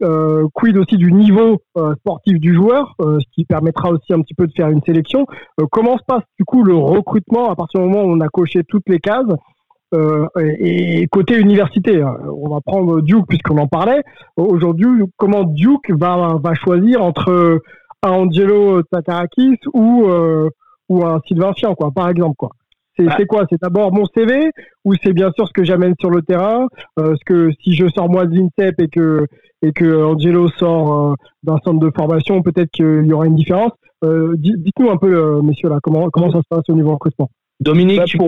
[0.00, 4.20] Euh, quid aussi du niveau euh, sportif du joueur, euh, ce qui permettra aussi un
[4.20, 5.26] petit peu de faire une sélection.
[5.72, 8.62] Comment se passe du coup le recrutement à partir du moment où on a coché
[8.62, 9.26] toutes les cases
[10.38, 14.02] et, côté université, hein, on va prendre Duke puisqu'on en parlait.
[14.36, 17.60] Aujourd'hui, comment Duke va, choisir entre
[18.02, 22.46] un Angelo Takarakis ou un Sylvain Fian, par exemple.
[22.98, 23.24] C'est bah.
[23.28, 23.46] quoi?
[23.50, 24.50] C'est d'abord mon CV
[24.84, 26.66] ou c'est bien sûr ce que j'amène sur le terrain?
[26.98, 29.26] Euh, Ce que si je sors moi d'INSEP et que
[29.62, 33.72] et que Angelo sort euh, d'un centre de formation, peut-être qu'il y aura une différence.
[34.04, 37.28] Euh, dites-nous un peu, euh, messieurs là, comment comment ça se passe au niveau recrutement?
[37.60, 38.18] Dominique, tu,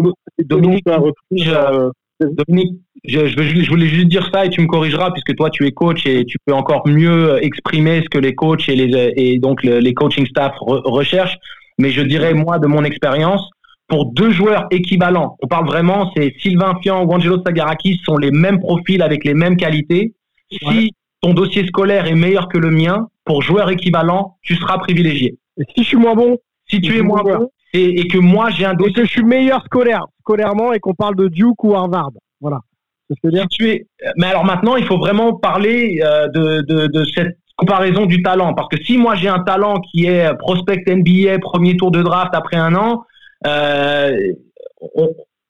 [0.40, 0.85] Dominique,
[1.30, 5.66] je, Dominique, je, je, voulais juste dire ça et tu me corrigeras puisque toi tu
[5.66, 9.38] es coach et tu peux encore mieux exprimer ce que les coachs et les et
[9.38, 11.38] donc les coaching staff recherchent.
[11.78, 13.48] Mais je dirais moi de mon expérience,
[13.90, 18.31] pour deux joueurs équivalents, on parle vraiment, c'est Sylvain Fian ou Angelo Sagarakis sont les
[18.31, 20.14] mêmes profils avec les mêmes qualités.
[20.50, 25.37] Si ton dossier scolaire est meilleur que le mien, pour joueur équivalent, tu seras privilégié.
[25.59, 28.64] Et si je suis moins bon Si tu es moins bon et, que moi j'ai
[28.64, 28.92] un dossier.
[28.92, 32.12] Et que je suis meilleur scolaire, scolairement et qu'on parle de Duke ou Harvard.
[32.40, 32.61] Voilà.
[33.11, 33.87] Si tu es...
[34.16, 38.55] Mais alors maintenant, il faut vraiment parler euh, de, de, de cette comparaison du talent.
[38.55, 42.31] Parce que si moi j'ai un talent qui est prospect NBA, premier tour de draft
[42.35, 43.05] après un an,
[43.46, 44.16] euh,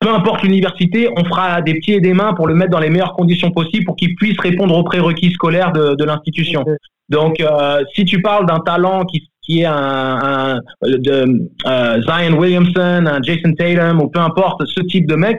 [0.00, 2.88] peu importe l'université, on fera des pieds et des mains pour le mettre dans les
[2.88, 6.64] meilleures conditions possibles pour qu'il puisse répondre aux prérequis scolaires de, de l'institution.
[7.10, 12.38] Donc, euh, si tu parles d'un talent qui, qui est un, un de, euh, Zion
[12.38, 15.38] Williamson, un Jason Tatum ou peu importe ce type de mec,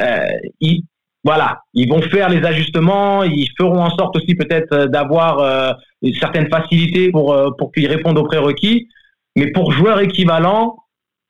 [0.00, 0.26] euh,
[0.60, 0.82] il,
[1.22, 6.14] voilà, ils vont faire les ajustements, ils feront en sorte aussi peut-être d'avoir euh, une
[6.14, 8.88] certaine facilité pour pour qu'ils répondent aux prérequis.
[9.36, 10.76] Mais pour joueurs équivalents,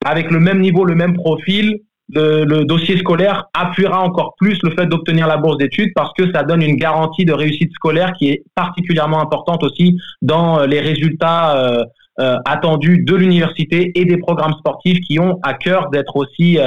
[0.04, 1.80] avec le même niveau, le même profil,
[2.14, 6.42] le, dossier scolaire appuiera encore plus le fait d'obtenir la bourse d'études parce que ça
[6.42, 11.56] donne une garantie de réussite scolaire qui est particulièrement importante aussi dans euh, les résultats
[11.56, 11.84] euh,
[12.20, 16.58] euh, attendus de l'université et des programmes sportifs qui ont à cœur d'être aussi,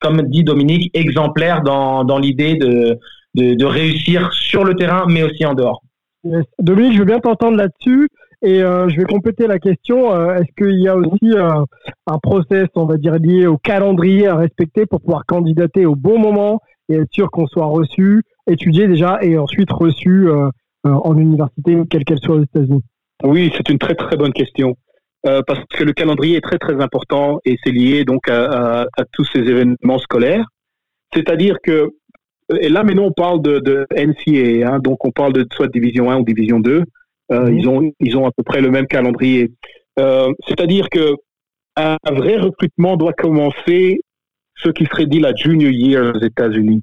[0.00, 2.96] comme dit Dominique, exemplaires dans, l'idée de,
[3.34, 5.82] de réussir sur le terrain mais aussi en dehors.
[6.60, 8.08] Dominique, je veux bien t'entendre là-dessus.
[8.42, 10.14] Et euh, je vais compléter la question.
[10.14, 11.64] Euh, est-ce qu'il y a aussi euh,
[12.06, 16.18] un process, on va dire, lié au calendrier à respecter pour pouvoir candidater au bon
[16.18, 20.28] moment et être sûr qu'on soit reçu, étudié déjà et ensuite reçu
[20.82, 22.82] en université, quelle qu'elle soit aux États-Unis?
[23.22, 24.76] Oui, c'est une très très bonne question.
[25.22, 29.38] parce que le calendrier est très très important et c'est lié donc à, tous ces
[29.38, 30.46] événements scolaires.
[31.14, 31.90] C'est-à-dire que,
[32.58, 36.10] et là maintenant on parle de, de NCA, hein, donc on parle de soit division
[36.10, 36.82] 1 ou division 2.
[37.32, 37.58] Euh, mhm.
[37.58, 39.52] ils, ont, ils ont à peu près le même calendrier.
[39.98, 41.14] Euh, c'est-à-dire que
[41.76, 44.00] un, vrai recrutement doit commencer
[44.56, 46.82] ce qui serait dit la junior year aux États-Unis.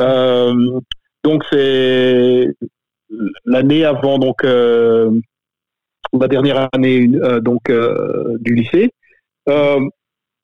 [0.00, 0.80] Euh,
[1.24, 2.46] donc c'est
[3.44, 5.08] l'année avant donc la
[6.28, 7.08] dernière année
[7.42, 7.70] donc
[8.40, 8.90] du lycée.
[9.46, 9.82] je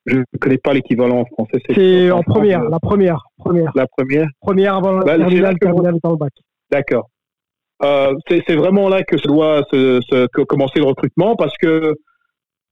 [0.07, 1.63] ne connais pas l'équivalent en français.
[1.75, 3.73] C'est en, première, la première, première.
[3.75, 4.29] La première.
[4.41, 6.33] Première avant la bah, terminale, terminale dans le bac.
[6.71, 7.09] D'accord.
[7.83, 9.63] Euh, c'est vraiment là que se doit
[10.47, 11.95] commencer le recrutement parce que,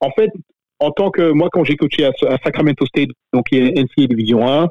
[0.01, 0.31] en fait,
[0.79, 2.13] en tant que moi, quand j'ai coaché à,
[2.45, 4.69] Sacramento State, donc il y a NCAA Division 1,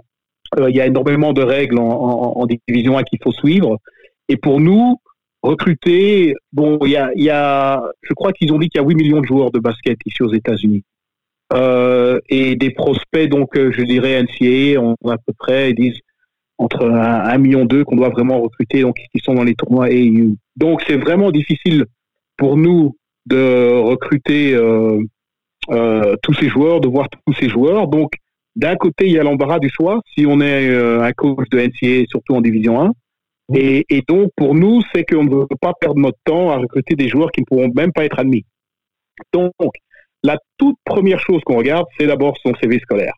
[0.59, 3.77] euh, il y a énormément de règles en, Division 1 qu'il faut suivre.
[4.27, 4.97] Et pour nous,
[5.41, 9.21] recruter, bon, il y a, je crois qu'ils ont dit qu'il y a 8 millions
[9.21, 10.83] de joueurs de basket ici aux États-Unis.
[11.53, 15.99] Euh, et des prospects, donc, je dirais NCAA, on à peu près, ils disent
[16.61, 20.35] entre 1 million d'eux qu'on doit vraiment recruter, donc qui sont dans les tournois AU.
[20.55, 21.85] Donc c'est vraiment difficile
[22.37, 22.95] pour nous
[23.25, 24.99] de recruter euh,
[25.71, 27.87] euh, tous ces joueurs, de voir tous ces joueurs.
[27.87, 28.11] Donc
[28.55, 31.59] d'un côté il y a l'embarras du choix si on est euh, un coach de
[31.59, 32.91] NCAA, surtout en Division 1.
[33.55, 36.95] Et, et donc pour nous c'est qu'on ne veut pas perdre notre temps à recruter
[36.95, 38.45] des joueurs qui ne pourront même pas être admis.
[39.33, 39.51] Donc
[40.23, 43.13] la toute première chose qu'on regarde, c'est d'abord son CV scolaire.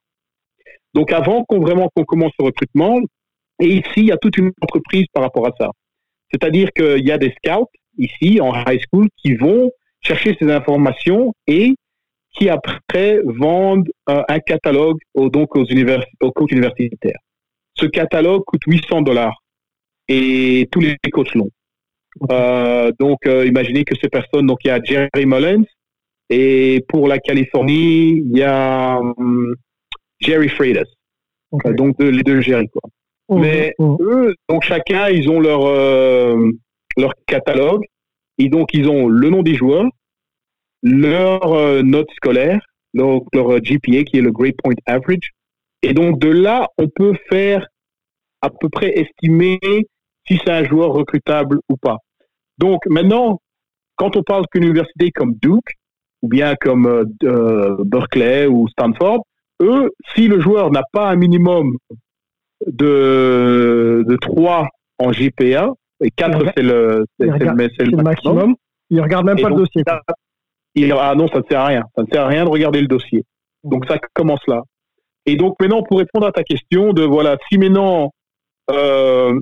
[0.93, 2.99] Donc avant qu'on vraiment qu'on commence le recrutement,
[3.63, 5.69] et ici, il y a toute une entreprise par rapport à ça.
[6.32, 9.71] C'est-à-dire qu'il y a des scouts ici en high school qui vont
[10.02, 11.76] chercher ces informations et
[12.36, 17.19] qui après vendent un catalogue aux, donc aux, univers, aux coachs universitaires.
[17.76, 19.41] Ce catalogue coûte 800 dollars
[20.08, 21.49] et tous les coachs l'ont.
[22.32, 25.63] Euh, donc, euh, imaginez que ces personnes, donc il y a Jerry Mullins
[26.30, 29.56] et pour la Californie, il y a hum,
[30.19, 30.89] Jerry Freitas.
[31.78, 32.82] donc les deux Jerry quoi.
[33.29, 36.51] Mmh, Mais eux, donc chacun, ils ont leur euh,
[36.97, 37.83] leur catalogue.
[38.38, 39.86] Et donc, ils ont le nom des joueurs,
[40.81, 42.59] leur euh, note scolaire,
[42.93, 45.31] donc leur GPA qui est le Grade Point Average.
[45.83, 47.67] Et donc, de là, on peut faire
[48.41, 49.59] à peu près estimer
[50.27, 51.97] si c'est un joueur recrutable ou pas.
[52.57, 53.39] Donc, maintenant,
[53.95, 55.73] quand on parle qu'une université comme Duke,
[56.21, 56.88] ou bien comme
[57.23, 59.25] euh, Berkeley ou Stanford,
[59.62, 61.77] eux, si le joueur n'a pas un minimum
[62.67, 64.67] de, de 3
[64.99, 68.56] en JPA, et 4 c'est le, c'est, le, le, maximum.
[68.89, 69.84] Il regarde même pas le dossier.
[70.76, 71.84] Il, ah non, ça ne sert à rien.
[71.95, 73.23] Ça ne sert à rien de regarder le dossier.
[73.63, 74.62] Donc ça commence là.
[75.26, 78.12] Et donc maintenant, pour répondre à ta question, de voilà, si maintenant
[78.69, 79.39] euh,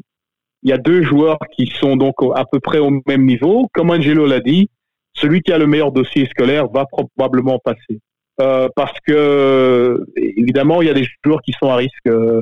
[0.63, 3.89] il y a deux joueurs qui sont donc à peu près au même niveau, comme
[3.89, 4.69] Angelo l'a dit,
[5.13, 7.99] celui qui a le meilleur dossier scolaire va probablement passer.
[8.39, 12.41] Euh, parce que évidemment, il y a des joueurs qui sont à risque euh,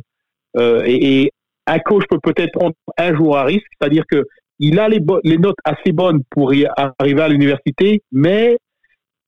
[0.57, 1.31] euh, et,
[1.71, 4.25] un coach peut peut-être prendre un jour à risque, c'est-à-dire que
[4.57, 8.57] il a les, les, notes assez bonnes pour y arriver à l'université, mais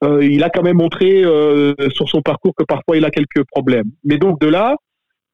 [0.03, 3.43] euh, il a quand même montré euh, sur son parcours que parfois il a quelques
[3.51, 3.91] problèmes.
[4.03, 4.75] Mais donc de là,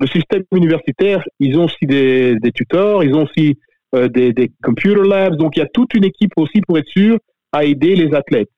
[0.02, 3.58] le système universitaire, ils ont aussi des, tuteurs, ils ont aussi
[3.94, 7.18] des, computer labs, donc il y a toute une équipe aussi pour être sûr
[7.54, 8.50] à aider les athlètes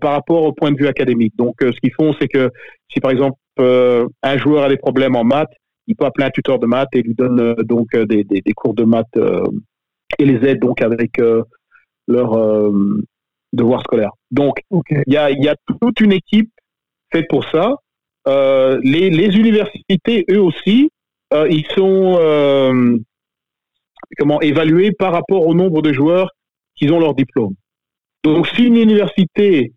[0.00, 1.34] par rapport au point de vue académique.
[1.36, 2.50] Donc ce qu'ils font, c'est que
[2.88, 5.52] si par exemple un joueur a des problèmes en maths,
[5.86, 8.52] il peut appeler un tuteur de maths et lui donne euh, donc euh, des, des,
[8.52, 9.44] cours de maths euh,
[10.18, 11.20] et les aide donc avec
[12.08, 12.72] leur
[13.52, 14.12] devoir scolaire.
[14.30, 16.50] Donc, il y, a, y, a, toute une équipe
[17.12, 17.74] faite pour ça.
[18.26, 20.90] les, les, universités, eux aussi,
[21.32, 23.00] ils sont
[24.16, 26.30] comment évalués par rapport au nombre de joueurs
[26.76, 27.54] qui ont leur diplôme.
[28.22, 29.72] Donc, si une université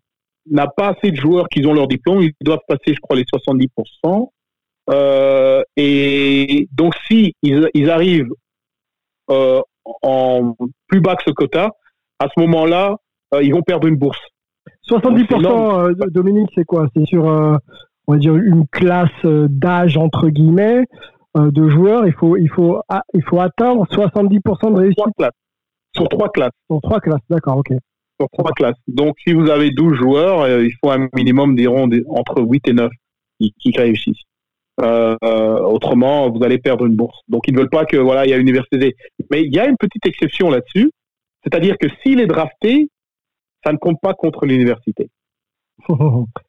[0.48, 3.24] n'a pas assez de joueurs qui ont leur diplôme, ils doivent passer, je crois, les
[3.24, 4.30] 70%.
[4.90, 8.32] Euh, et donc, si ils, arrivent
[9.30, 9.60] euh,
[10.02, 10.56] en
[10.88, 11.70] plus bas que ce quota,
[12.18, 12.96] à ce moment-là,
[13.34, 14.20] euh, ils vont perdre une bourse.
[14.88, 16.88] 70%, Dominique, c'est quoi?
[16.94, 20.84] C'est sur, on va dire, une classe d'âge, entre guillemets,
[21.36, 22.06] de joueurs.
[22.06, 24.98] Il faut, il, faut, ah, il faut atteindre 70% de réussite.
[25.94, 26.50] Sur trois classes.
[26.68, 27.72] Sur trois classes, d'accord, ok.
[28.20, 28.76] Sur trois classes.
[28.88, 32.90] Donc, si vous avez 12 joueurs, il faut un minimum, diront, entre 8 et 9
[33.40, 34.24] qui, qui réussissent.
[34.82, 37.18] Euh, autrement, vous allez perdre une bourse.
[37.28, 38.96] Donc, ils ne veulent pas que voilà, il y a une université.
[39.30, 40.90] Mais il y a une petite exception là-dessus,
[41.42, 42.88] c'est-à-dire que s'il est drafté,
[43.64, 45.08] ça ne compte pas contre l'université.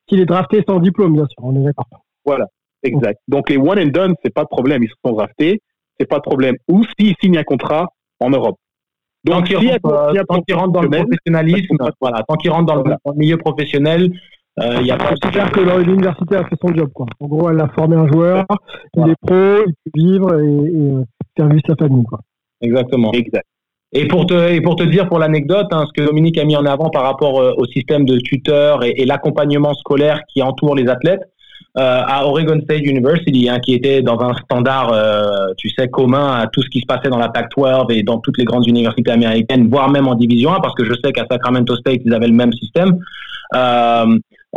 [0.09, 1.87] s'il est drafté sans diplôme, bien sûr, on est d'accord.
[2.25, 2.47] Voilà,
[2.83, 3.19] exact.
[3.27, 5.61] Donc les one and done, c'est pas de problème, ils sont draftés,
[5.99, 6.55] c'est pas de problème.
[6.67, 7.87] Ou s'ils signent un contrat
[8.19, 8.57] en Europe.
[9.23, 14.05] Donc, tant qu'ils rentrent, dans le professionnalisme, voilà, tant qu'ils rentrent dans le milieu professionnel,
[14.05, 14.17] euh,
[14.57, 16.89] il y a pas c'est clair que l'université a fait son job.
[16.93, 17.05] Quoi.
[17.19, 18.45] En gros, elle a formé un joueur,
[18.97, 21.03] il est pro, il peut vivre et, et euh,
[21.37, 22.03] faire vivre sa famille.
[22.03, 22.19] Quoi.
[22.61, 23.11] Exactement.
[23.13, 23.45] Exact.
[23.93, 26.55] Et pour te et pour te dire pour l'anecdote, hein, ce que Dominique a mis
[26.55, 30.75] en avant par rapport euh, au système de tuteurs et, et l'accompagnement scolaire qui entoure
[30.75, 31.23] les athlètes,
[31.77, 36.41] euh, à Oregon State University, hein, qui était dans un standard, euh, tu sais, commun
[36.41, 39.11] à tout ce qui se passait dans la Pac-12 et dans toutes les grandes universités
[39.11, 42.27] américaines, voire même en Division 1, parce que je sais qu'à Sacramento State, ils avaient
[42.27, 42.99] le même système.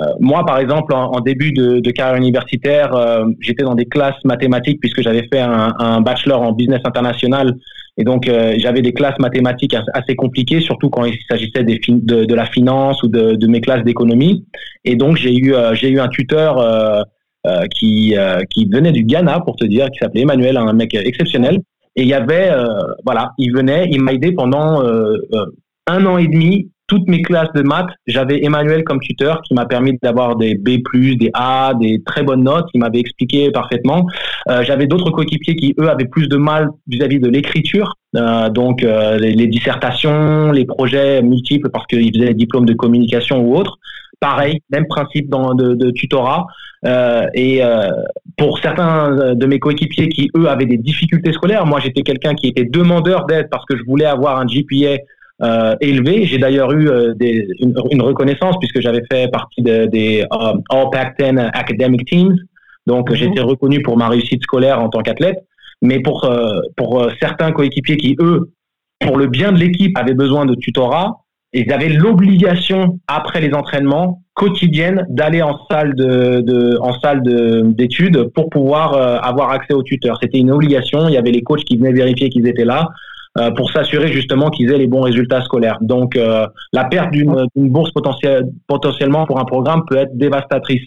[0.01, 4.81] Euh, moi, par exemple, en, début de, carrière universitaire, euh, j'étais dans des classes mathématiques
[4.81, 7.55] puisque j'avais fait un, bachelor en business international
[7.97, 12.47] Et donc, euh, j'avais des classes mathématiques assez compliquées, surtout quand il s'agissait de, la
[12.47, 14.45] finance ou de, mes classes d'économie.
[14.85, 17.05] Et donc, j'ai eu, un tuteur
[17.71, 18.17] qui,
[18.51, 21.61] qui venait du Ghana, pour te dire, qui s'appelait Emmanuel, un mec exceptionnel.
[21.97, 22.51] Et il y avait,
[23.05, 24.83] voilà, il venait, il m'a aidé pendant
[25.87, 29.67] un an et demi toutes mes classes de maths, j'avais Emmanuel comme tuteur qui m'a
[29.67, 30.81] permis d'avoir des B+,
[31.17, 32.69] des A, des très bonnes notes.
[32.73, 34.07] Il m'avait expliqué parfaitement.
[34.49, 37.97] Euh, j'avais d'autres coéquipiers qui, eux, avaient plus de mal vis-à-vis de l'écriture.
[38.17, 43.41] Euh, donc, euh, les, dissertations, les projets multiples parce qu'ils faisaient des diplômes de communication
[43.41, 43.77] ou autres.
[44.21, 46.47] Pareil, même principe de tutorat.
[47.35, 47.61] et
[48.39, 52.47] pour certains de mes coéquipiers qui, eux, avaient des difficultés scolaires, moi, j'étais quelqu'un qui
[52.47, 54.97] était demandeur d'aide parce que je voulais avoir un GPA
[55.43, 56.27] euh, élevé.
[56.27, 60.53] J'ai d'ailleurs eu euh, des, une, une, reconnaissance puisque j'avais fait partie de, des euh,
[60.71, 62.37] All Pac-10 Academic Teams.
[62.87, 65.39] Donc j'ai été reconnu pour ma réussite scolaire en tant qu'athlète.
[65.83, 68.53] Mais pour, euh, pour certains coéquipiers qui, eux,
[69.01, 71.21] pour le bien de l'équipe, avaient besoin de tutorat,
[71.53, 77.23] ils avaient l'obligation, après les entraînements quotidiennes, d'aller en salle de, de en salle
[77.75, 78.95] d'études pour pouvoir
[79.25, 80.19] avoir accès au tuteur.
[80.21, 81.07] C'était une obligation.
[81.09, 82.89] Il y avait les coachs qui venaient vérifier qu'ils étaient là.
[83.37, 85.79] Euh, pour s'assurer justement qu'ils aient les bons résultats scolaires.
[85.81, 90.83] Donc euh, la perte d'une bourse potentielle, potentiellement pour un programme peut être dévastatrice.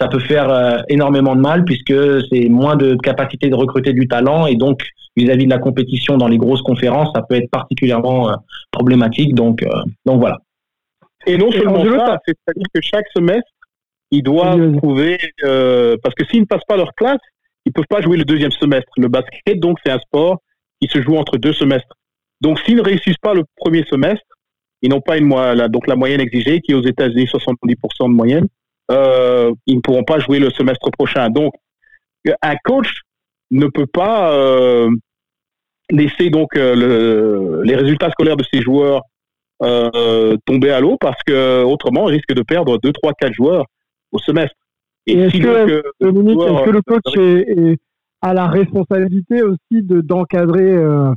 [0.00, 1.94] Ça peut faire euh, énormément de mal puisque
[2.28, 4.82] c'est moins de capacité de recruter du talent et donc
[5.16, 8.34] vis-à-vis de la compétition dans les grosses conférences, ça peut être particulièrement
[8.72, 9.34] problématique.
[9.34, 9.64] Donc,
[10.04, 10.38] donc voilà.
[11.26, 13.50] Et non seulement ça, c'est-à-dire que chaque semestre,
[14.10, 17.20] ils doivent trouver, parce que s'ils ne passent pas leur classe,
[17.66, 18.90] ils peuvent pas jouer le deuxième semestre.
[18.96, 20.38] Le basket, donc, c'est un sport
[20.82, 21.96] qui se joue entre deux semestres.
[22.40, 24.26] Donc, s'ils ne réussissent pas le premier semestre,
[24.82, 28.14] ils n'ont pas une moyenne, donc la moyenne exigée, qui est aux États-Unis 70% de
[28.14, 28.48] moyenne,
[28.90, 31.30] euh, ils ne pourront pas jouer le semestre prochain.
[31.30, 31.54] Donc,
[32.42, 33.02] un coach
[33.52, 34.90] ne peut pas euh,
[35.90, 39.02] laisser donc euh, le, les résultats scolaires de ses joueurs
[40.44, 43.66] tomber à l'eau parce que autrement, il risque de perdre 2, 3, 4 joueurs
[44.10, 44.56] au semestre.
[45.06, 47.78] Et, est-ce que, est-ce que le coach est,
[48.22, 51.10] a la responsabilité aussi de d'encadrer, euh,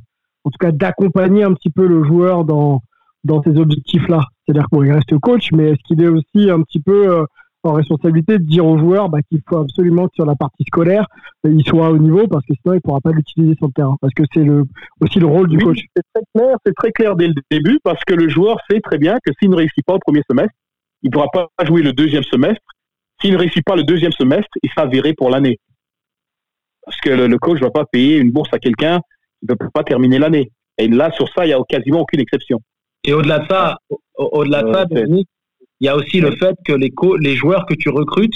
[0.43, 2.81] en tout cas d'accompagner un petit peu le joueur dans
[3.23, 4.23] dans ces objectifs-là.
[4.45, 7.25] C'est-à-dire qu'il reste coach, mais est-ce qu'il est aussi un petit peu euh,
[7.63, 11.07] en responsabilité de dire au joueur bah, qu'il faut absolument que sur la partie scolaire,
[11.43, 13.95] il soit au niveau parce que sinon il ne pourra pas l'utiliser sur le terrain.
[14.01, 14.65] Parce que c'est le,
[15.01, 15.79] aussi le rôle du coach.
[15.95, 18.97] C'est très clair, c'est très clair dès le début parce que le joueur sait très
[18.97, 20.53] bien que s'il ne réussit pas au premier semestre,
[21.01, 22.61] il ne pourra pas jouer le deuxième semestre.
[23.21, 25.59] S'il ne réussit pas le deuxième semestre, il sera viré pour l'année.
[26.85, 28.99] Parce que le, coach ne va pas payer une bourse à quelqu'un
[29.39, 30.51] qui ne peut pas terminer l'année.
[30.77, 32.59] Et là, sur ça, il n'y a quasiment aucune exception.
[33.03, 33.77] Et au-delà de ça,
[34.17, 35.25] au-delà de ça, il
[35.81, 38.33] y a aussi le fait que les, les joueurs que tu recrutes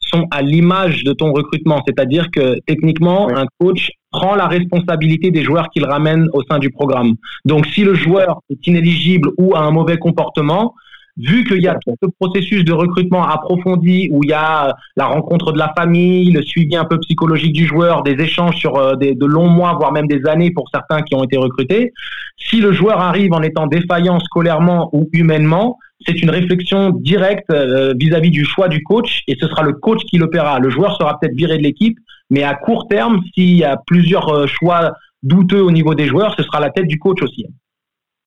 [0.00, 1.82] sont à l'image de ton recrutement.
[1.86, 6.70] C'est-à-dire que techniquement, un coach prend la responsabilité des joueurs qu'il ramène au sein du
[6.70, 7.14] programme.
[7.44, 10.74] Donc si le joueur est inéligible ou a un mauvais comportement,
[11.18, 14.72] vu qu'il y a tout ce processus de recrutement approfondi où il y a euh,
[14.96, 18.76] la rencontre de la famille, le suivi un peu psychologique du joueur, des échanges sur
[18.76, 21.92] euh, des, de longs mois, voire même des années pour certains qui ont été recrutés,
[22.38, 27.92] si le joueur arrive en étant défaillant scolairement ou humainement, c'est une réflexion directe euh,
[27.96, 30.58] vis-à-vis du choix du coach et ce sera le coach qui le paiera.
[30.58, 31.98] Le joueur sera peut-être viré de l'équipe,
[32.30, 36.42] mais à court terme, s'il y a plusieurs choix douteux au niveau des joueurs, ce
[36.42, 37.46] sera la tête du coach aussi.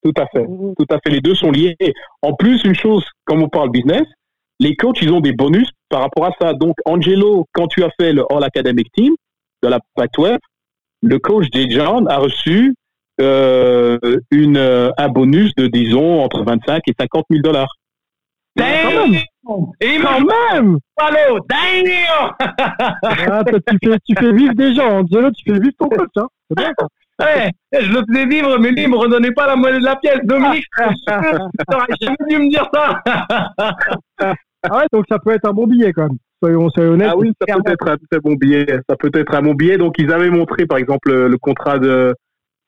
[0.05, 0.45] Tout à fait.
[0.45, 1.09] Tout à fait.
[1.09, 1.75] Les deux sont liés.
[2.21, 4.03] En plus, une chose, comme on parle business,
[4.59, 6.53] les coachs, ils ont des bonus par rapport à ça.
[6.53, 9.15] Donc, Angelo, quand tu as fait le All Academic Team
[9.63, 10.37] de la Pac-12,
[11.01, 12.75] le coach des John a reçu
[13.19, 13.97] euh,
[14.29, 17.73] une, euh, un bonus de, disons, entre 25 et 50 000 dollars.
[18.55, 19.15] Damn!
[19.81, 20.77] Et quand même!
[20.97, 22.31] Allô, damn!
[22.39, 26.11] ah, tu, fais, tu fais vivre des gens, Angelo, tu fais vivre ton coach.
[26.17, 26.27] Hein.
[26.47, 26.85] C'est bien, ça.
[27.19, 29.95] Ouais, je le faisais vivre, mais lui, il me redonnait pas la moitié de la
[29.95, 30.19] pièce.
[30.23, 30.65] Dominique,
[31.07, 33.01] t'aurais jamais dû me dire ça.
[34.17, 36.17] ah ouais, donc ça peut être un bon billet quand même.
[36.43, 37.09] Soyons, honnêtes.
[37.09, 38.65] Ah oui, ça peut être un très bon billet.
[38.89, 39.77] Ça peut être un bon billet.
[39.77, 42.13] Donc ils avaient montré, par exemple, le, contrat de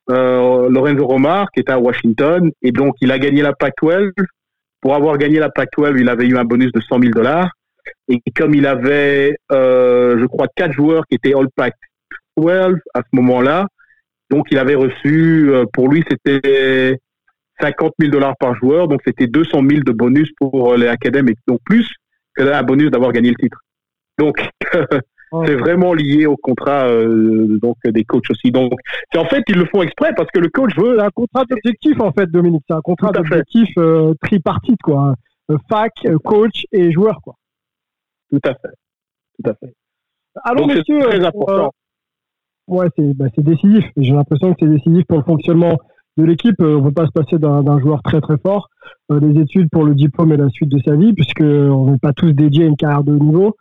[0.09, 4.11] euh, Lorenzo Romar, qui était à Washington, et donc il a gagné la Pac-12.
[4.79, 7.51] Pour avoir gagné la Pac-12, il avait eu un bonus de 100 000 dollars.
[8.07, 13.09] Et comme il avait, euh, je crois, quatre joueurs qui étaient All Pac-12 à ce
[13.13, 13.67] moment-là,
[14.29, 16.99] donc, il avait reçu, euh, pour lui, c'était
[17.61, 18.87] 50 000 dollars par joueur.
[18.87, 21.39] Donc, c'était 200 000 de bonus pour euh, les académiques.
[21.47, 21.89] Donc, plus
[22.35, 23.59] que un bonus d'avoir gagné le titre.
[24.19, 24.47] Donc,
[25.45, 28.51] c'est vraiment lié au contrat euh, donc des coachs aussi.
[28.51, 28.73] Donc,
[29.11, 31.99] c'est en fait ils le font exprès parce que le coach veut un contrat d'objectif
[31.99, 32.63] en fait, Dominique.
[32.67, 33.69] C'est un contrat d'objectif
[34.21, 35.15] tripartite quoi.
[35.69, 37.35] fac, coach et joueur quoi.
[38.29, 38.73] Tout à fait,
[39.37, 39.73] tout à fait.
[40.43, 41.71] Alors, monsieur, très important.
[42.67, 43.85] Ouais, c'est bah, décisif.
[43.97, 45.77] J'ai l'impression que c'est décisif pour le fonctionnement
[46.17, 46.55] de l'équipe.
[46.59, 48.69] On ne peut pas se passer d'un joueur très très fort.
[49.09, 52.13] les études pour le diplôme et la suite de sa vie, puisque on n'est pas
[52.13, 53.55] tous dédiés à une carrière de haut niveau.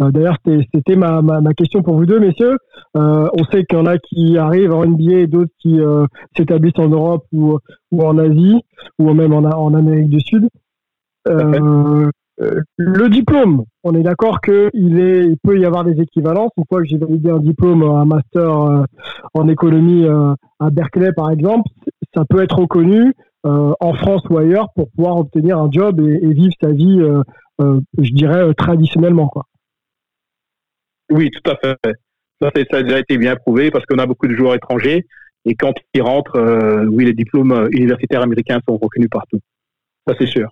[0.00, 0.36] D'ailleurs,
[0.72, 2.56] c'était ma, ma, ma, question pour vous deux, messieurs.
[2.96, 6.06] Euh, on sait qu'il y en a qui arrivent en NBA et d'autres qui euh,
[6.36, 7.58] s'établissent en Europe ou,
[7.90, 8.62] ou, en Asie
[9.00, 10.48] ou même en, en Amérique du Sud.
[12.40, 16.50] Euh, le diplôme, on est d'accord qu'il il peut y avoir des équivalences.
[16.56, 18.84] Une fois que j'ai validé un diplôme, un master
[19.34, 20.06] en économie
[20.60, 21.68] à Berkeley, par exemple,
[22.14, 23.12] ça peut être reconnu
[23.44, 27.00] en France ou ailleurs pour pouvoir obtenir un job et, vivre sa vie,
[27.58, 29.32] je dirais, traditionnellement.
[31.10, 31.94] Oui, tout à fait.
[32.40, 35.04] Ça, a déjà été bien prouvé parce qu'on a beaucoup de joueurs étrangers
[35.44, 39.40] et quand ils rentrent, euh, oui, les diplômes euh, universitaires américains sont reconnus partout.
[40.06, 40.48] Ça, c'est sûr.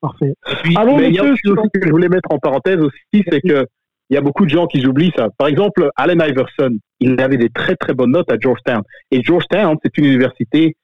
[0.00, 0.34] Parfait.
[0.64, 3.66] mais il y a chose que je voulais mettre en parenthèse aussi, c'est que
[4.08, 5.30] il y a beaucoup de gens qui oublient ça.
[5.36, 8.82] Par exemple, Allen Iverson, il avait des très très bonnes notes à Georgetown.
[9.10, 10.76] Et Georgetown, c'est une université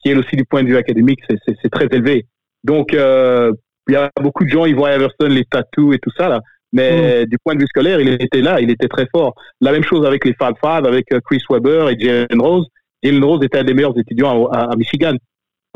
[0.00, 2.26] qui est aussi du point de vue académique, c'est très élevé.
[2.62, 3.52] Donc, euh,
[3.88, 6.40] il y a beaucoup de gens, ils voient Iverson, les tattoos et tout ça là.
[6.72, 7.26] Mais mm.
[7.26, 9.34] du point de vue scolaire, il était là, il était très fort.
[9.60, 12.66] La même chose avec les Fab Five, avec euh, Chris Webber et Jalen Rose.
[13.02, 15.14] Jalen Rose était un des meilleurs étudiants à, Michigan.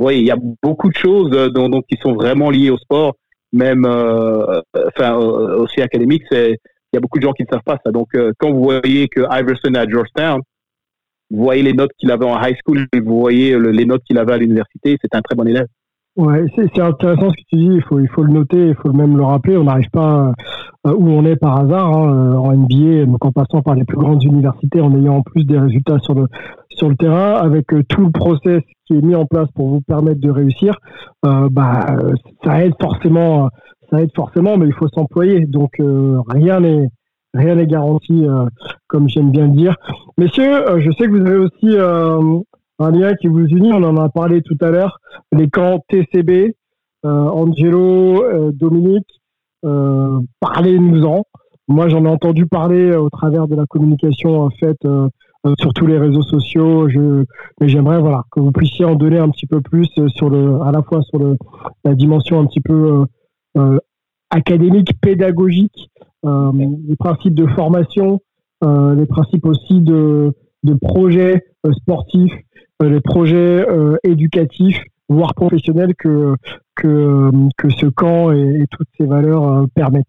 [0.02, 3.14] Oui, il y a beaucoup de choses euh, qui sont vraiment liées au sport,
[3.52, 6.24] même euh, enfin aussi académique.
[6.28, 6.58] C'est
[6.92, 7.92] il y a beaucoup de gens qui ne savent pas ça.
[7.92, 10.40] Donc quand vous voyez que Iverson est à Georgetown,
[11.30, 14.18] vous voyez les notes qu'il avait en high school et vous voyez les notes qu'il
[14.18, 15.66] avait à l'université, c'est un très bon élève.
[16.14, 17.74] Ouais, c'est intéressant ce que tu dis.
[17.76, 19.56] Il faut, il faut le noter, il faut même le rappeler.
[19.56, 20.32] On n'arrive pas
[20.86, 23.84] euh, où on est par hasard hein, euh, en NBA, donc en passant par les
[23.84, 26.26] plus grandes universités, en ayant en plus des résultats sur le
[26.68, 29.80] sur le terrain, avec euh, tout le process qui est mis en place pour vous
[29.80, 30.76] permettre de réussir.
[31.22, 31.96] bah,
[32.44, 33.48] ça aide forcément,
[33.90, 35.46] ça aide forcément, mais il faut s'employer.
[35.46, 35.80] Donc
[36.28, 36.88] rien n'est
[37.32, 38.26] rien n'est garanti,
[38.88, 39.76] comme j'aime bien le dire.
[40.18, 41.76] Messieurs, je sais que vous avez aussi
[42.78, 44.98] un lien qui vous unit, on en a parlé tout à l'heure,
[45.32, 46.54] les camps TCB,
[47.04, 49.20] euh, Angelo, euh, Dominique,
[49.64, 51.24] euh, parlez-nous-en.
[51.68, 54.86] Moi, j'en ai entendu parler au travers de la communication faite
[55.58, 56.88] sur tous les réseaux sociaux.
[56.88, 57.24] Je,
[57.60, 60.72] mais j'aimerais voilà que vous puissiez en donner un petit peu plus sur le, à
[60.72, 61.36] la fois sur le,
[61.84, 63.04] la dimension un petit peu
[64.30, 65.90] académique, pédagogique,
[66.24, 68.20] les principes de formation,
[68.62, 72.32] les principes aussi de, de projets sportifs
[72.82, 73.36] euh, les projets
[73.68, 76.34] euh, éducatifs, voire professionnels que,
[76.74, 80.06] que, que ce camp et, toutes ces valeurs euh, permettent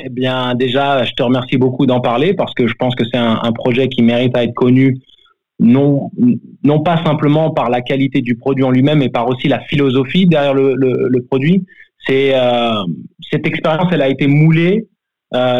[0.00, 3.18] eh bien, déjà, je te remercie beaucoup d'en parler parce que je pense que c'est
[3.18, 4.96] un, projet qui mérite à être connu,
[5.58, 6.12] non,
[6.62, 10.26] non pas simplement par la qualité du produit en lui-même, mais par aussi la philosophie
[10.26, 11.66] derrière le, le, produit.
[12.06, 12.32] C'est
[13.28, 14.86] cette expérience, elle a été moulée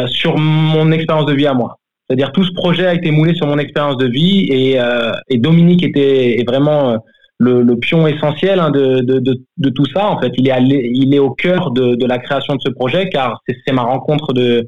[0.05, 1.78] sur mon expérience de vie à moi.
[2.09, 5.37] C'est-à-dire tout ce projet a été moulé sur mon expérience de vie et, euh, et
[5.37, 6.97] Dominique était est vraiment euh,
[7.37, 10.09] le, le, pion essentiel hein, de, de, de, de, tout ça.
[10.09, 12.71] En fait, il est, allé, il est au cœur de, de, la création de ce
[12.71, 14.67] projet car c'est ma rencontre de,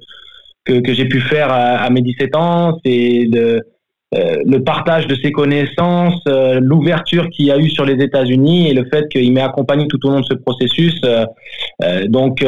[0.65, 2.77] que, que j'ai pu faire à, à, mes 17 ans.
[2.85, 3.61] C'est le,
[4.13, 8.69] euh, le partage de ses connaissances, euh, l'ouverture qu'il y a eu sur les États-Unis
[8.69, 11.01] et le fait qu'il m'ait accompagné tout au long de ce processus.
[12.07, 12.45] donc,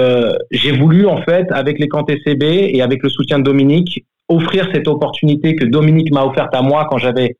[0.51, 2.43] j'ai voulu en fait, avec les camps TCB
[2.75, 6.87] et avec le soutien de Dominique, offrir cette opportunité que Dominique m'a offerte à moi
[6.89, 7.35] quand j'avais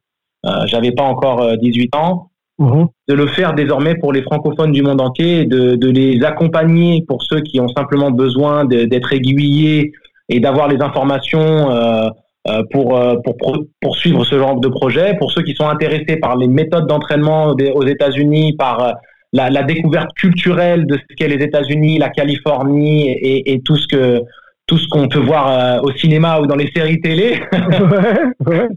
[0.46, 2.30] euh, j'avais pas encore 18 euh, ans,
[2.60, 2.88] mhm.
[3.08, 7.24] de le faire désormais pour les francophones du monde entier, de, de les accompagner pour
[7.24, 9.94] ceux qui ont simplement besoin d'être aiguillés
[10.30, 12.10] et d'avoir les informations euh,
[12.50, 16.50] euh pour, pour poursuivre ce genre de projet, pour ceux qui sont intéressés par les
[16.50, 18.96] méthodes d'entraînement aux États-Unis, par
[19.32, 23.88] la, la, découverte culturelle de ce qu'est les États-Unis, la Californie et, et, tout ce
[23.88, 24.22] que
[24.66, 27.42] tout ce qu'on peut voir euh, au cinéma ou dans les séries télé.
[28.46, 28.68] ouais,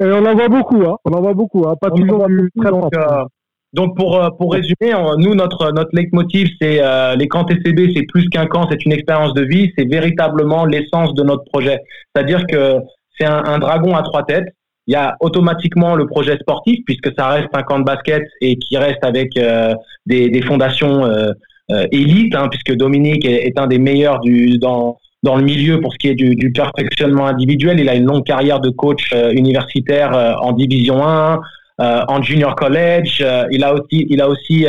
[0.00, 0.96] Et on en voit beaucoup, hein.
[1.04, 1.74] On en voit beaucoup, hein.
[1.80, 2.26] Pas toujours
[2.56, 3.24] très donc, euh,
[3.72, 6.80] donc pour euh, pour résumer, nous notre notre leitmotiv c'est
[7.16, 11.14] les camps TCB, c'est plus qu'un camp, c'est une expérience de vie, c'est véritablement l'essence
[11.14, 11.80] de notre projet.
[12.14, 12.76] C'est-à-dire que
[13.18, 14.48] c'est un, un, dragon à trois têtes.
[14.86, 18.56] Il y a automatiquement le projet sportif puisque ça reste un camp de basket et
[18.56, 19.30] qui reste avec
[20.04, 21.10] des, des fondations
[21.90, 25.92] élites, hein, puisque Dominique est, est, un des meilleurs du dans dans le milieu pour
[25.94, 27.80] ce qui est du, du perfectionnement individuel.
[27.80, 31.40] Il a une longue carrière de coach euh, universitaire euh, en Division 1,
[31.80, 33.24] euh, en junior college.
[33.50, 34.66] il a aussi, il a aussi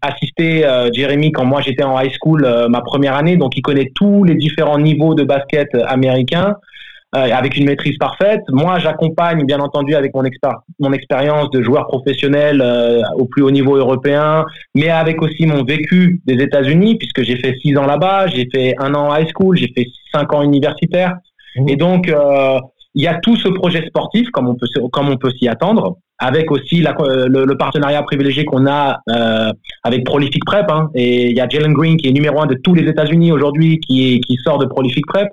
[0.00, 4.24] assisté Jérémy quand moi j'étais en high school ma première année, donc il connaît tous
[4.24, 6.56] les différents niveaux de basket américain.
[7.12, 8.40] Avec une maîtrise parfaite.
[8.48, 10.22] Moi, j'accompagne, bien entendu, avec mon,
[10.80, 12.64] mon expérience de joueur professionnel
[13.16, 14.44] au plus haut niveau européen,
[14.74, 18.74] mais avec aussi mon vécu des États-Unis, puisque j'ai fait six ans là-bas, j'ai fait
[18.78, 21.16] un an high school, j'ai fait cinq ans universitaire.
[21.56, 21.68] Mmh.
[21.68, 22.58] Et donc, euh,
[22.94, 25.96] il y a tout ce projet sportif, comme on peut, comme on peut s'y attendre,
[26.18, 29.52] avec aussi la, le, partenariat privilégié qu'on a euh,
[29.82, 30.70] avec Prolific Prep.
[30.70, 33.32] Hein, et il y a Jalen Green qui est numéro un de tous les États-Unis
[33.32, 35.28] aujourd'hui, qui, qui sort de Prolific Prep.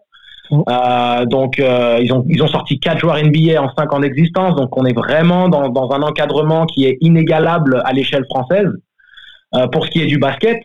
[0.51, 4.85] Euh, donc euh, ils ont sorti quatre joueurs NBA en cinq ans d'existence, donc on
[4.85, 8.69] est vraiment dans, un encadrement qui est inégalable à l'échelle française
[9.55, 10.61] euh, pour ce qui est du basket.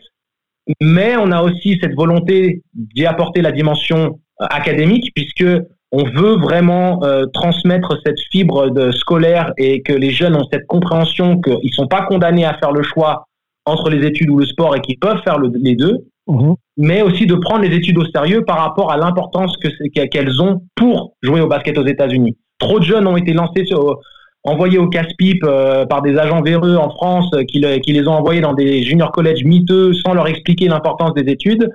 [0.81, 5.45] Mais on a aussi cette volonté d'y apporter la dimension académique, puisque
[5.91, 7.01] on veut vraiment
[7.33, 12.07] transmettre cette fibre de scolaire et que les jeunes ont cette compréhension qu'ils sont pas
[12.07, 13.27] condamnés à faire le choix
[13.65, 16.07] entre les études ou le sport et qu'ils peuvent faire les deux.
[16.27, 16.55] Mhm.
[16.77, 19.69] mais aussi de prendre les études au sérieux par rapport à l'importance que
[20.05, 22.35] qu'elles ont pour jouer au basket aux États-Unis.
[22.57, 23.99] Trop de jeunes ont été lancés sur,
[24.45, 28.41] envoyés au casse-pipe euh, par des agents véreux en France euh, qui, les ont envoyés
[28.41, 31.69] dans des junior college miteux sans leur expliquer l'importance des études.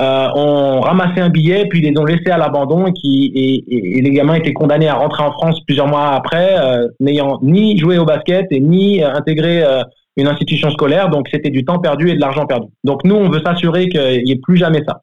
[0.00, 4.54] Euh, ont ramassé un billet puis les ont laissés à l'abandon et, les gamins étaient
[4.54, 8.60] condamnés à rentrer en France plusieurs mois après, euh, n'ayant ni joué au basket et
[8.60, 9.62] ni intégré
[10.16, 12.68] une institution scolaire, donc c'était du temps perdu et de l'argent perdu.
[12.84, 15.00] Donc nous, on veut s'assurer qu'il n'y ait plus jamais ça.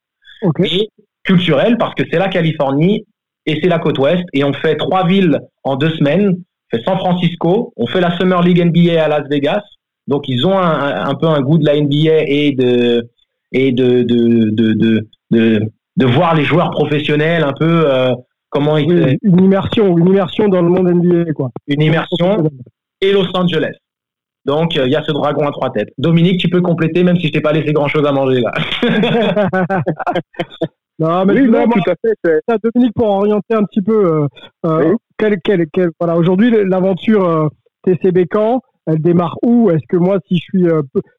[0.64, 0.90] Et
[1.24, 3.06] culturel, parce que c'est la Californie
[3.46, 6.36] et c'est la côte ouest, et on fait trois villes en deux semaines.
[6.72, 9.64] On fait San Francisco, on fait la Summer League NBA à Las Vegas,
[10.10, 13.08] donc ils ont un, peu un goût de la NBA et de
[13.52, 14.74] et de de, de,
[15.32, 18.14] de, de, voir les joueurs professionnels un peu euh,
[18.50, 22.50] comment ils une immersion une immersion dans le monde NBA quoi une immersion
[23.02, 23.76] et Los Angeles
[24.46, 25.94] donc, euh, il y a ce dragon à trois têtes.
[25.98, 28.52] Dominique, tu peux compléter, même si je t'ai pas laissé grand-chose à manger là.
[31.00, 32.16] non, mais oui, tout à fait.
[32.64, 34.28] Dominique, pour orienter un petit peu, euh,
[34.66, 34.96] euh
[36.00, 37.48] voilà, aujourd'hui, l'aventure euh,
[37.84, 39.70] TCB Camp, elle démarre où?
[39.70, 40.68] Est-ce que moi, si je suis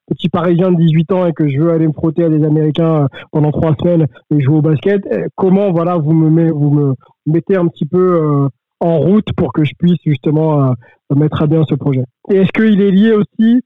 [0.09, 3.07] petit Parisien de 18 ans et que je veux aller me frotter à des Américains
[3.31, 5.03] pendant trois semaines et jouer au basket,
[5.37, 6.95] comment voilà vous me, vous me
[7.27, 8.49] mettez un petit peu
[8.81, 10.75] en route pour que je puisse justement
[11.15, 12.05] mettre à bien ce projet.
[12.31, 13.63] Et est-ce qu'il est lié aussi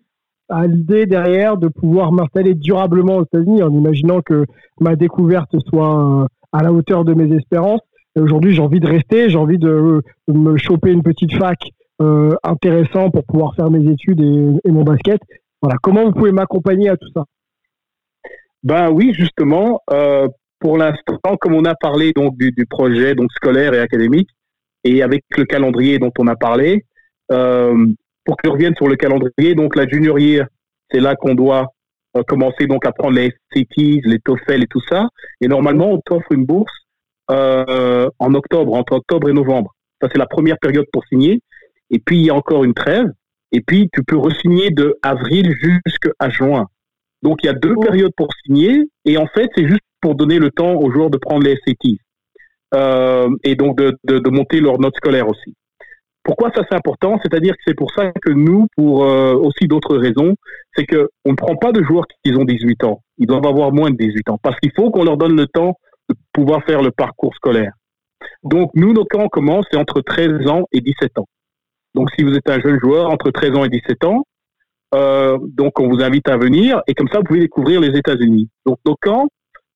[0.49, 4.45] à l'idée derrière de pouvoir m'installer durablement aux États-Unis en imaginant que
[4.81, 7.81] ma découverte soit euh, à la hauteur de mes espérances?
[8.17, 11.59] Aujourd'hui, j'ai envie de rester, j'ai envie de, me choper une petite fac
[12.01, 15.21] euh, intéressant pour pouvoir faire mes études et, mon basket.
[15.61, 17.25] Voilà, comment vous pouvez m'accompagner à tout ça?
[18.63, 20.29] Ben oui, justement, euh,
[20.61, 24.29] pour l'instant, comme on a parlé donc du, du, projet donc scolaire et académique,
[24.85, 26.81] et avec le calendrier dont on a parlé, euh,
[27.29, 30.47] pour que je revienne sur le calendrier, donc la junior year,
[30.91, 31.69] c'est là qu'on doit
[32.17, 35.09] euh, commencer donc à prendre les SATs, les TOEFL et tout ça.
[35.41, 36.73] Et normalement, on t'offre une bourse
[37.31, 39.75] euh, en octobre, entre octobre et novembre.
[40.01, 41.41] Ça, c'est la première période pour signer.
[41.91, 43.07] Et puis, il y a encore une trêve.
[43.51, 46.67] Et puis, tu peux resigner de avril jusqu'à juin.
[47.23, 47.81] Donc, il y a deux oh.
[47.81, 48.85] périodes pour signer.
[49.05, 51.99] Et en fait, c'est juste pour donner le temps aux joueurs de prendre les SATs.
[52.75, 55.55] Euh, et donc de, de, de monter leur note scolaire aussi.
[56.25, 57.19] Pourquoi ça c'est important?
[57.23, 60.35] C'est-à-dire que c'est pour ça que nous, pour euh, aussi d'autres raisons,
[60.75, 63.03] c'est que on ne prend pas de joueurs qui ont 18 ans.
[63.19, 65.79] Ils doivent avoir moins de 18 ans parce qu'il faut qu'on leur donne le temps
[66.09, 67.73] de pouvoir faire le parcours scolaire.
[68.43, 71.27] Donc nous, nos camps commencent c'est entre 13 ans et 17 ans.
[71.95, 74.25] Donc si vous êtes un jeune joueur entre 13 ans et 17 ans,
[74.95, 78.49] euh, donc on vous invite à venir et comme ça vous pouvez découvrir les États-Unis.
[78.65, 79.29] Donc nos camps,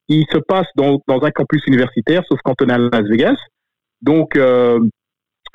[0.09, 3.37] ils se passent dans, dans un campus universitaire, sauf quand on est à Las Vegas.
[4.01, 4.81] Donc euh,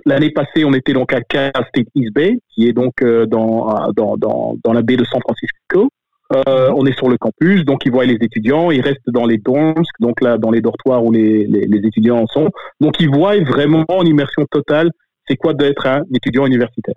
[0.05, 4.17] L'année passée, on était donc à State East Bay, qui est donc euh, dans, dans,
[4.17, 5.89] dans, dans, la baie de San Francisco.
[6.35, 9.37] Euh, on est sur le campus, donc ils voient les étudiants, ils restent dans les
[9.37, 12.49] dorms, donc là dans les dortoirs où les, les, les étudiants sont.
[12.79, 14.89] Donc ils voient vraiment en immersion totale
[15.27, 16.95] c'est quoi d'être un étudiant universitaire.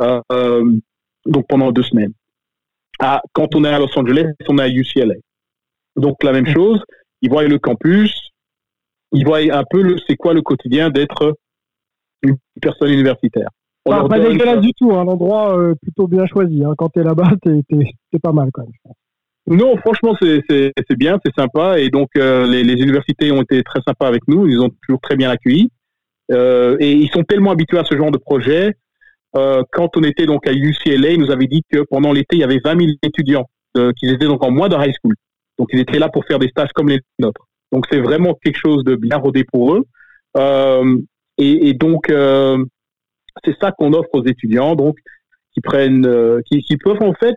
[0.00, 0.72] Euh, euh,
[1.26, 2.12] donc pendant deux semaines.
[2.98, 5.14] Ah, quand on est à Los Angeles, on est à UCLA.
[5.96, 6.82] Donc la même chose,
[7.22, 8.30] ils voient le campus,
[9.12, 11.36] ils voient un peu le c'est quoi le quotidien d'être
[12.22, 13.48] une personne universitaire.
[13.86, 16.62] On pas dégueulasse du tout, un endroit euh, plutôt bien choisi.
[16.64, 16.74] Hein.
[16.76, 19.58] Quand tu es là-bas, c'est pas mal quand même.
[19.58, 21.80] Non, franchement, c'est bien, c'est sympa.
[21.80, 24.46] Et donc, euh, les, les, universités ont été très sympas avec nous.
[24.46, 25.70] Ils ont toujours très bien accueilli.
[26.30, 28.74] Euh, et ils sont tellement habitués à ce genre de projet.
[29.32, 32.44] Quand on était donc à UCLA, ils nous avaient dit que pendant l'été, il y
[32.44, 33.48] avait 20 000 étudiants
[33.96, 35.14] qui étaient donc en moins de high school.
[35.60, 37.46] Donc, ils étaient là pour faire des stages comme les nôtres.
[37.70, 39.84] Donc, c'est vraiment quelque chose de bien rodé pour eux.
[40.36, 40.96] Euh,
[41.40, 42.62] et, donc, euh,
[43.44, 44.96] c'est ça qu'on offre aux étudiants, donc,
[45.54, 47.34] qui prennent, euh, qui, peuvent en fait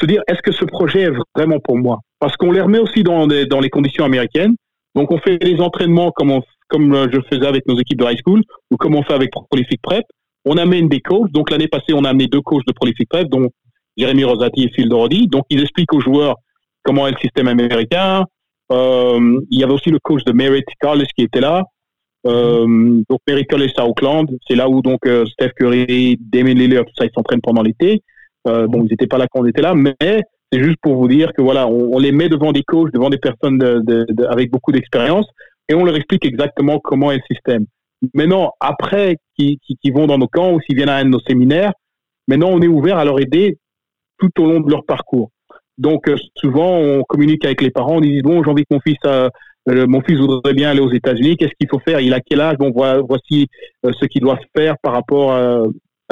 [0.00, 2.00] se dire, est-ce que ce projet est vraiment pour moi?
[2.20, 4.54] Parce qu'on les remet aussi dans, dans les conditions américaines.
[4.94, 8.42] Donc, on fait les entraînements comme, comme je faisais avec nos équipes de high school,
[8.70, 10.04] ou comme on fait avec Prolific Prep.
[10.44, 11.30] On amène des coachs.
[11.32, 13.50] Donc, l'année passée, on a amené deux coachs de Prolific Prep, dont
[13.96, 15.26] Jérémy Rosati et Phil Dorodi.
[15.26, 16.36] Donc, ils expliquent aux joueurs
[16.82, 18.24] comment est le système américain.
[18.72, 21.64] Euh, il y avait aussi le coach de Merit Carles qui était là.
[22.26, 25.00] Euh, donc Miracle est à Auckland, c'est là où donc
[25.32, 28.02] Steph Curry, Damien Lillard, tout ça, ils s'entraînent pendant l'été.
[28.44, 29.94] bon, ils n'étaient pas là quand on était là, mais
[30.50, 33.18] c'est juste pour vous dire que voilà, on, les met devant des coachs, devant des
[33.18, 33.62] personnes
[34.28, 35.26] avec beaucoup d'expérience,
[35.68, 37.66] et on leur explique exactement comment est le système.
[38.12, 41.20] Maintenant, après, qui, qui, vont dans nos camps ou s'ils viennent à un de nos
[41.20, 41.72] séminaires,
[42.28, 43.58] maintenant on est ouvert à leur aider
[44.18, 45.30] tout au long de leur parcours.
[45.78, 48.80] Donc euh, souvent, on communique avec les parents, on dit bon, j'ai envie que mon
[48.80, 49.28] fils, euh,
[49.66, 51.36] mon fils voudrait bien aller aux États-Unis.
[51.36, 52.00] Qu'est-ce qu'il faut faire?
[52.00, 52.56] Il a quel âge?
[52.58, 53.48] Bon, voici
[53.84, 55.64] euh, ce qu'il doit faire par rapport à,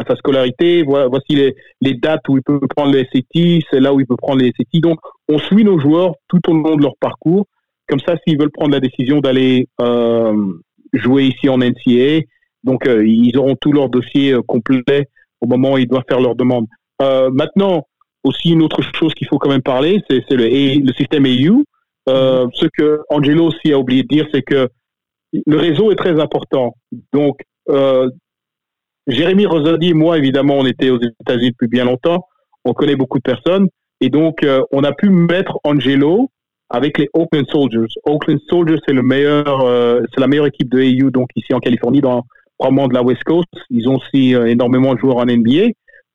[0.09, 0.83] sa scolarité.
[0.83, 4.17] Voici les, les, dates où il peut prendre les SAT, c'est là où il peut
[4.17, 4.81] prendre les SAT.
[4.81, 4.99] Donc,
[5.29, 7.47] on suit nos joueurs tout au long de leur parcours.
[7.89, 9.69] Comme ça, s'ils veulent prendre la décision d'aller
[10.95, 12.25] jouer ici en NCA,
[12.65, 15.09] donc ils auront tout leur dossier complet
[15.41, 16.67] au moment où ils doivent faire leur demande.
[17.01, 17.87] maintenant,
[18.25, 21.65] aussi une autre chose qu'il faut quand même parler, c'est le, le système AU.
[22.09, 24.69] Euh, ce que Angelo aussi a oublié de dire, c'est que
[25.33, 26.75] le réseau est très important.
[27.13, 28.11] Donc, euh,
[29.07, 32.27] Jérémy Rosadi et moi, évidemment, on était aux États-Unis depuis bien longtemps.
[32.65, 33.69] On connaît beaucoup de personnes.
[34.01, 36.31] Et donc, euh, on a pu mettre Angelo
[36.71, 37.89] avec les Oakland Soldiers.
[38.05, 39.61] Oakland Soldiers, c'est le meilleur,
[40.13, 42.25] c'est la meilleure équipe de AU, donc ici en Californie, dans
[42.57, 43.49] probablement de la West Coast.
[43.69, 45.73] Ils ont aussi énormément de joueurs en NBA.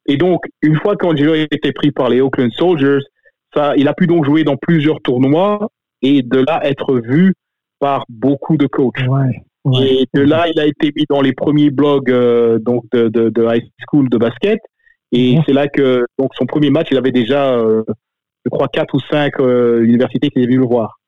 [0.07, 3.05] Et donc, une fois qu'Angelo a été pris par les Oakland Soldiers,
[3.53, 5.69] ça, il a pu donc jouer dans plusieurs tournois
[6.01, 7.33] et de là être vu
[7.79, 9.01] par beaucoup de coachs.
[9.81, 13.29] Et de là, il a été mis dans les premiers blogs euh, donc de, de,
[13.29, 14.59] de, high school de basket.
[15.11, 15.43] Et mhm.
[15.45, 17.83] c'est là que donc son premier match, il avait déjà, euh,
[18.45, 20.99] je crois, quatre ou cinq euh, universités qui étaient venues le voir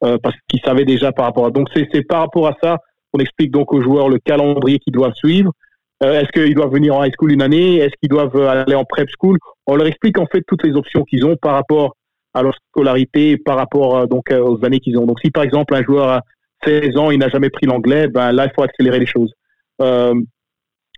[0.00, 1.50] parce qu'il savait déjà par rapport à.
[1.50, 2.78] Donc c'est par rapport à ça
[3.12, 5.52] qu'on explique donc aux joueurs le calendrier qu'ils doivent suivre
[6.00, 7.78] est-ce qu'ils doivent venir en high school une année?
[7.78, 9.36] Est-ce qu'ils doivent aller en prep school?
[9.66, 11.96] On leur explique en fait toutes les options qu'ils ont par rapport
[12.34, 15.06] à leur scolarité, par rapport euh, donc euh, aux années qu'ils ont.
[15.06, 16.22] Donc si par exemple un joueur a
[16.64, 19.32] 16 ans, il n'a jamais pris l'anglais, ben là il faut accélérer les choses
[19.80, 20.14] euh,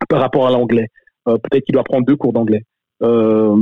[0.09, 0.89] par rapport à l'anglais.
[1.28, 2.62] Euh, Peut-être qu'il doit prendre deux cours d'anglais
[3.03, 3.57] euh,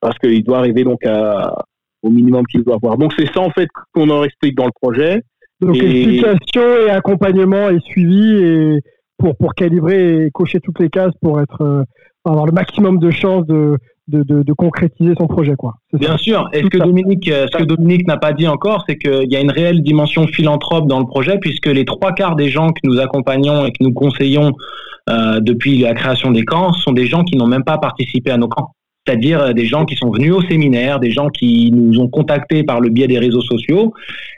[0.00, 1.64] parce qu'il doit arriver donc à,
[2.02, 2.98] au minimum qu'il doit avoir.
[2.98, 5.22] Donc c'est ça en fait qu'on leur explique dans le projet.
[5.60, 6.02] Donc et...
[6.02, 8.80] explication et accompagnement et suivi et
[9.16, 11.84] pour, pour calibrer et cocher toutes les cases pour être
[12.24, 13.78] avoir le maximum de chances de,
[14.08, 15.54] de, de, concrétiser son projet.
[15.54, 15.74] Quoi.
[15.92, 16.48] Bien sûr.
[16.52, 19.36] Et ce que, Dominique, euh, ce que Dominique n'a pas dit encore, c'est qu'il y
[19.36, 22.80] a une réelle dimension philanthrope dans le projet, puisque les trois quarts des gens que
[22.84, 24.52] nous accompagnons et que nous conseillons
[25.10, 28.36] euh, depuis la création des camps sont des gens qui n'ont même pas participé à
[28.36, 28.72] nos camps
[29.08, 32.62] c'est-à-dire euh, des gens qui sont venus au séminaire, des gens qui nous ont contactés
[32.62, 33.94] par le biais des réseaux sociaux,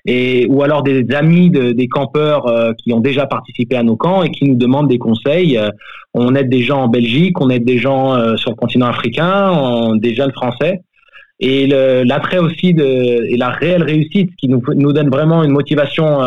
[0.07, 4.23] et ou alors des amis des campeurs euh, qui ont déjà participé à nos camps
[4.23, 5.59] et qui nous demandent des conseils.
[5.59, 5.71] Euh,
[6.14, 10.12] on aide des gens en Belgique, on aide des gens sur le continent africain, des
[10.12, 10.81] jeunes français.
[11.39, 16.18] Et l'attrait aussi de, et la réelle réussite qui nous, nous donne vraiment une motivation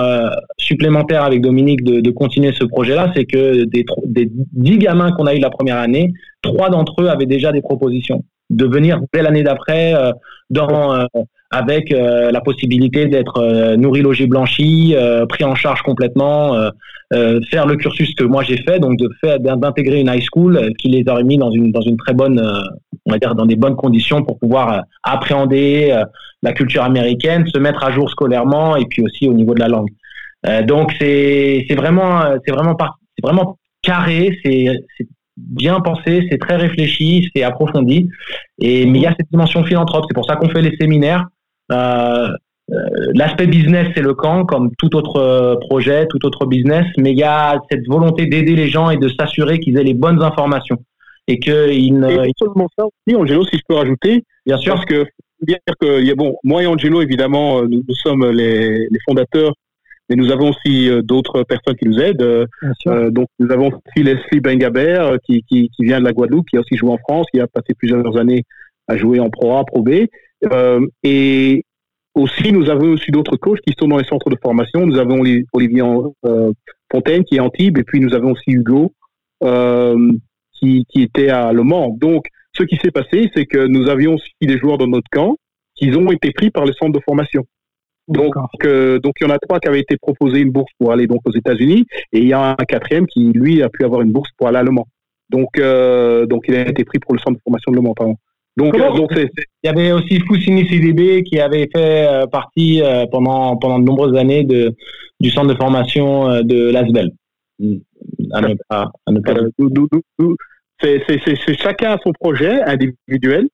[0.58, 5.26] supplémentaire avec Dominique de, de continuer ce projet-là, c'est que des, des 10 gamins qu'on
[5.26, 9.22] a eu la première année, trois d'entre eux avaient déjà des propositions de venir dès
[9.22, 10.12] l'année d'après euh,
[10.50, 11.06] dans euh,
[11.52, 14.96] avec euh, la possibilité d'être nourri, logé, blanchi,
[15.30, 16.58] pris en charge complètement,
[17.52, 20.90] faire le cursus que moi j'ai fait, donc de faire d'intégrer une high school qui
[20.90, 22.42] les aurait mis dans une dans une très bonne,
[23.06, 25.96] on va dire dans des bonnes conditions pour pouvoir appréhender
[26.42, 29.68] la culture américaine, se mettre à jour scolairement et puis aussi au niveau de la
[29.68, 29.90] langue.
[30.66, 34.72] donc c'est c'est vraiment c'est vraiment c'est vraiment carré, c'est
[35.38, 38.10] bien pensé, c'est très réfléchi, c'est approfondi.
[38.60, 40.06] Et mais il y a cette dimension philanthrope.
[40.08, 41.28] C'est pour ça qu'on fait les séminaires.
[41.72, 42.30] Euh,
[42.72, 42.76] euh,
[43.14, 46.86] L'aspect business, c'est le camp, comme tout autre euh, projet, tout autre business.
[46.98, 49.94] Mais il y a cette volonté d'aider les gens et de s'assurer qu'ils aient les
[49.94, 50.78] bonnes informations
[51.28, 52.26] et qu'ils ne.
[52.26, 54.24] Et seulement ça aussi, Angelo, si je peux rajouter.
[54.46, 54.76] Bien sûr.
[54.76, 55.06] Parce que
[55.42, 59.54] dire que y a, bon, moi et Angelo, évidemment, nous, nous sommes les, les fondateurs
[60.10, 62.48] mais nous avons aussi euh, d'autres personnes qui nous aident.
[62.88, 66.50] Euh, donc nous avons aussi Leslie Bengaber euh, qui, qui, qui, vient de la Guadeloupe,
[66.50, 68.44] qui a aussi joué en France, qui a passé plusieurs années
[68.88, 70.08] à jouer en Pro A, Pro B.
[71.04, 71.64] et
[72.16, 74.86] aussi, nous avons aussi d'autres coachs qui sont dans les centres de formation.
[74.86, 75.24] Nous avons
[75.54, 75.84] Olivier
[76.92, 78.94] Fontaine qui est en Tibes, et puis nous avons aussi Hugo
[79.42, 81.96] qui, qui était à Le Mans.
[82.00, 85.38] Donc, ce qui s'est passé, c'est que nous avions aussi des joueurs dans notre camp
[85.76, 87.48] qui ont été pris par les centres de formation.
[88.08, 88.36] Donc,
[88.66, 91.08] euh, donc il y en a trois qui avaient été proposés une bourse pour aller
[91.08, 94.12] donc aux États-Unis, et il y a un quatrième qui lui a pu avoir une
[94.12, 94.88] bourse pour aller à Le Mans.
[95.30, 97.94] Donc, euh, donc il a été pris pour le centre de formation de Le Mans,
[97.94, 98.16] pardon.
[98.58, 99.30] Donc, euh, donc il
[99.64, 102.82] y avait aussi Foussini CDB qui avait fait partie
[103.12, 104.74] pendant pendant de nombreuses années de
[105.20, 107.12] du centre de formation de l'Asbel.
[108.32, 109.34] À ne pas, à ne pas...
[110.82, 113.48] C'est, chacun son projet individuel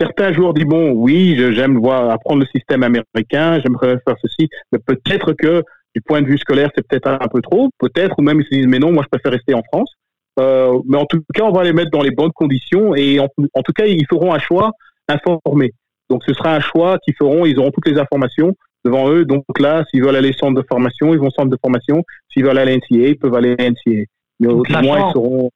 [0.00, 4.78] certains joueurs disent bon, oui, j'aime voir apprendre le système américain, j'aimerais faire ceci, mais
[4.78, 5.62] peut-être que
[5.94, 8.50] du point de vue scolaire, c'est peut-être un peu trop, peut-être, ou même ils se
[8.50, 9.92] disent, mais non, moi je préfère rester en France.
[10.38, 13.28] Euh, mais en tout cas, on va les mettre dans les bonnes conditions et en,
[13.54, 14.70] en tout cas, ils feront un choix
[15.08, 15.72] informé.
[16.08, 19.24] Donc ce sera un choix qu'ils feront, ils auront toutes les informations devant eux.
[19.24, 22.02] Donc là, s'ils veulent aller au centre de formation, ils vont au centre de formation.
[22.32, 24.04] S'ils veulent aller à l'NCA, ils peuvent aller à l'NCA.
[24.38, 25.50] Mais au moins, ils seront...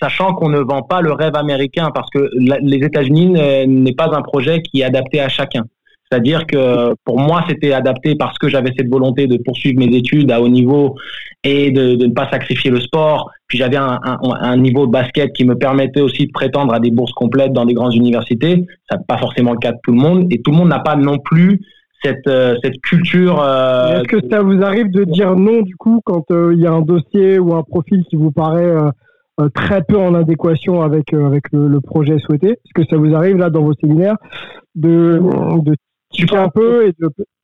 [0.00, 3.28] Sachant qu'on ne vend pas le rêve américain, parce que les États-Unis
[3.66, 5.64] n'est pas un projet qui est adapté à chacun.
[6.10, 10.30] C'est-à-dire que pour moi, c'était adapté parce que j'avais cette volonté de poursuivre mes études
[10.30, 10.94] à haut niveau
[11.42, 13.30] et de, ne pas sacrifier le sport.
[13.48, 17.12] Puis j'avais un, niveau de basket qui me permettait aussi de prétendre à des bourses
[17.12, 18.64] complètes dans des grandes universités.
[18.88, 20.26] Ça n'est pas forcément le cas de tout le monde.
[20.30, 21.60] Et tout le monde n'a pas non plus
[22.02, 22.54] cette, euh,
[22.84, 23.42] culture.
[23.42, 26.66] Euh, Est-ce que ça vous arrive de dire non du coup quand euh, il y
[26.66, 28.76] a un dossier ou un profil qui vous paraît
[29.54, 33.50] très peu en adéquation avec, avec le, projet souhaité Est-ce que ça vous arrive là
[33.50, 34.16] dans vos séminaires
[34.74, 35.20] de,
[35.62, 35.74] de
[36.32, 36.92] un peu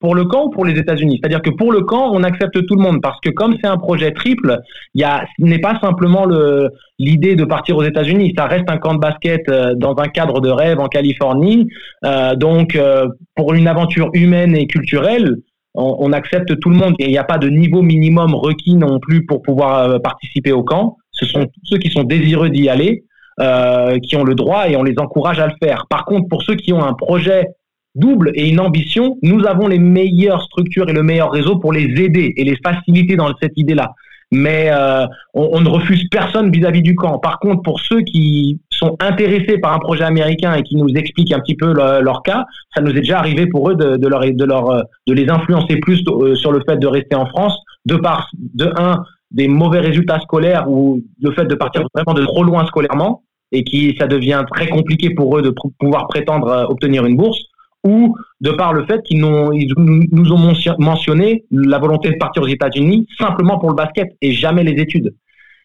[0.00, 1.18] pour le camp ou pour les États-Unis?
[1.20, 3.76] C'est-à-dire que pour le camp, on accepte tout le monde parce que comme c'est un
[3.76, 4.58] projet triple,
[4.94, 5.06] il
[5.38, 8.32] n'est pas simplement le l'idée de partir aux États-Unis.
[8.36, 11.66] Ça reste un camp de basket euh, dans un cadre de rêve en Californie.
[12.04, 15.36] Euh, donc euh, pour une aventure humaine et culturelle,
[15.74, 18.98] on, accepte tout le monde et il n'y a pas de niveau minimum requis non
[19.00, 20.96] plus pour pouvoir euh, participer au camp.
[21.12, 23.04] Ce sont ceux qui sont désireux d'y aller.
[23.40, 25.86] Euh, qui ont le droit et on les encourage à le faire.
[25.88, 27.46] Par contre, pour ceux qui ont un projet
[27.94, 31.84] double et une ambition, nous avons les meilleures structures et le meilleur réseau pour les
[31.84, 33.94] aider et les faciliter dans cette idée-là.
[34.32, 37.18] Mais euh, on, ne refuse personne vis-à-vis du camp.
[37.18, 41.32] Par contre, pour ceux qui sont intéressés par un projet américain et qui nous expliquent
[41.32, 42.44] un petit peu le, leur cas,
[42.74, 46.02] ça nous est déjà arrivé pour eux de, de, de, euh, de les influencer plus
[46.06, 49.02] euh, sur le fait de rester en France, de par, de un,
[49.32, 53.64] des mauvais résultats scolaires ou le fait de partir vraiment de trop loin scolairement et
[53.64, 57.40] qui ça devient très compliqué pour eux de pouvoir prétendre euh, obtenir une bourse
[57.84, 63.08] ou de par le fait qu'ils nous ont mentionné la volonté de partir aux États-Unis
[63.18, 65.12] simplement pour le basket et jamais les études.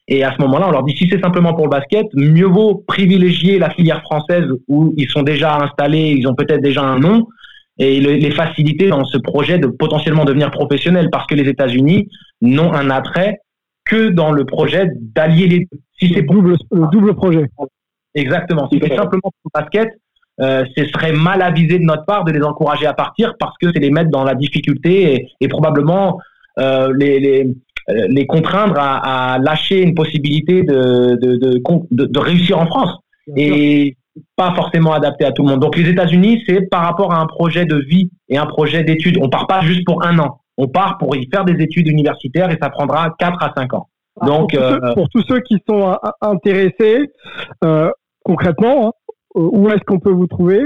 [0.08, 2.84] Et à ce moment-là, on leur dit si c'est simplement pour le basket, mieux vaut
[2.88, 7.28] privilégier la filière française où ils sont déjà installés, ils ont peut-être déjà un nom,
[7.78, 12.10] et les faciliter dans ce projet de potentiellement devenir professionnel, parce que les États-Unis
[12.42, 13.42] n'ont un attrait
[13.88, 15.80] que dans le projet d'allier les deux.
[16.00, 17.46] Si c'est double, le double projet.
[18.14, 18.70] Exactement.
[18.72, 19.90] Si c'est simplement pour le basket,
[20.40, 23.72] euh, ce serait mal avisé de notre part de les encourager à partir parce que
[23.74, 26.20] c'est les mettre dans la difficulté et, et probablement
[26.60, 27.56] euh, les, les,
[27.90, 33.00] euh, les, contraindre à, à, lâcher une possibilité de, de, de, de réussir en France.
[33.36, 33.98] Et
[34.36, 35.60] pas forcément adapté à tout le monde.
[35.60, 39.18] Donc les États-Unis, c'est par rapport à un projet de vie et un projet d'études.
[39.22, 40.42] On part pas juste pour un an.
[40.58, 43.88] On part pour y faire des études universitaires et ça prendra 4 à 5 ans.
[44.26, 47.12] Donc, pour, tous ceux, pour tous ceux qui sont intéressés,
[47.64, 47.92] euh,
[48.24, 48.92] concrètement, hein,
[49.36, 50.64] euh, où est-ce qu'on peut vous trouver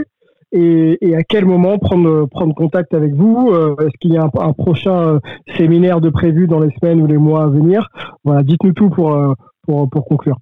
[0.53, 4.23] et, et, à quel moment prendre, prendre contact avec vous euh, Est-ce qu'il y a
[4.23, 5.19] un, un, prochain
[5.57, 7.87] séminaire de prévu dans les semaines ou les mois à venir?
[8.23, 9.17] Voilà, dites-nous tout pour,
[9.63, 10.37] pour, pour conclure.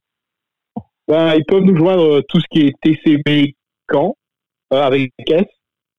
[1.07, 3.55] Ben, ils peuvent nous joindre tout ce qui est TCB
[3.87, 4.15] Camp
[4.71, 5.45] euh, avec S.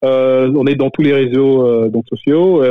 [0.05, 2.63] Euh, on est dans tous les réseaux euh, donc sociaux.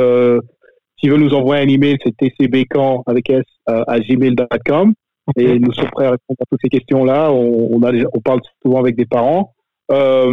[1.00, 4.94] S'ils veulent nous envoyer un email, c'est tcbcamp avec S à gmail.com
[5.36, 7.32] et nous sommes prêts à répondre à toutes ces questions-là.
[7.32, 9.54] On, on, a, on parle souvent avec des parents.
[9.90, 10.32] Euh,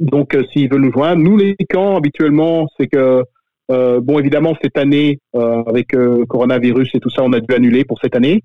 [0.00, 3.24] donc, euh, s'ils veulent nous joindre, nous les camps habituellement, c'est que
[3.70, 5.94] euh, bon, évidemment cette année avec
[6.28, 8.42] coronavirus et tout ça, on a dû annuler pour cette année.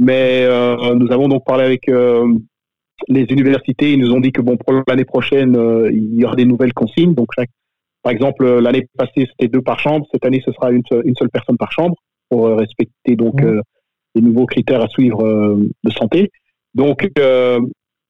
[0.00, 0.46] Mais
[0.94, 3.92] nous avons donc parlé avec les universités.
[3.92, 5.56] Ils nous ont dit que bon, pour l'année prochaine,
[5.92, 7.14] il y aura des nouvelles consignes.
[7.14, 7.50] Donc, chaque,
[8.04, 10.06] par exemple, l'année passée c'était deux par chambre.
[10.12, 11.96] Cette année, ce sera une, une seule personne par chambre
[12.28, 13.60] pour respecter donc mmh
[14.14, 16.30] des nouveaux critères à suivre euh, de santé.
[16.74, 17.60] Donc, euh,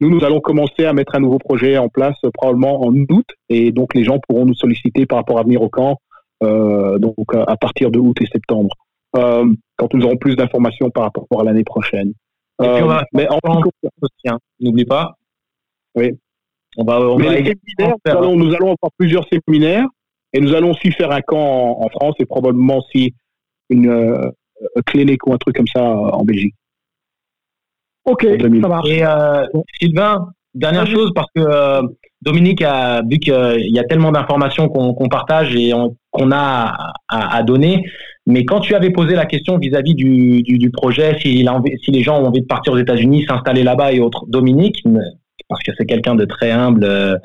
[0.00, 3.26] nous, nous allons commencer à mettre un nouveau projet en place euh, probablement en août,
[3.48, 5.98] et donc les gens pourront nous solliciter par rapport à venir au camp,
[6.40, 8.68] donc à partir de août et septembre,
[9.12, 12.12] quand nous aurons plus d'informations par rapport à l'année prochaine.
[12.60, 13.38] mais en
[14.26, 14.38] hein.
[14.60, 15.14] n'oublie pas.
[15.94, 16.18] Oui.
[16.76, 19.86] On va, on va nous, allons, nous allons avoir plusieurs séminaires
[20.32, 23.14] et nous allons aussi faire un camp en, en France et probablement aussi
[23.70, 24.32] une,
[24.86, 26.54] clinique ou un truc comme ça en Belgique.
[28.04, 28.26] Ok,
[28.62, 28.88] ça marche.
[28.88, 29.46] Et euh,
[29.80, 31.82] Sylvain, dernière chose, parce que euh,
[32.20, 35.72] Dominique a vu qu'il y a tellement d'informations qu'on partage et
[36.10, 37.84] qu'on a à, à, donner.
[38.26, 41.46] Mais quand tu avais posé la question vis-à-vis du, du, du, projet, si,
[41.82, 44.82] si, les gens ont envie de partir aux États-Unis, s'installer là-bas et autres, Dominique,
[45.48, 47.16] parce que c'est quelqu'un de très humble euh,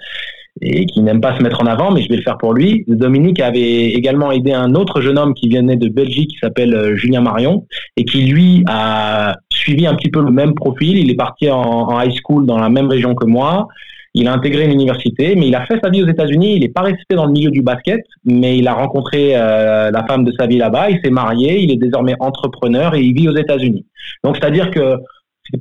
[0.61, 2.83] et qui n'aime pas se mettre en avant, mais je vais le faire pour lui.
[2.87, 6.95] Dominique avait également aidé un autre jeune homme qui venait de Belgique, qui s'appelle euh,
[6.95, 7.65] Julien Marion,
[7.95, 10.97] et qui lui a suivi un petit peu le même profil.
[10.97, 13.67] Il est parti en, high school dans la même région que moi.
[14.15, 16.55] Il a intégré une université, mais il a fait sa vie aux États-Unis.
[16.55, 20.05] Il n'est pas resté dans le milieu du basket, mais il a rencontré euh, la
[20.07, 20.89] femme de sa vie là-bas.
[20.89, 21.59] Il s'est marié.
[21.59, 23.85] Il est désormais entrepreneur et il vit aux États-Unis.
[24.23, 24.95] Donc, c'est-à-dire que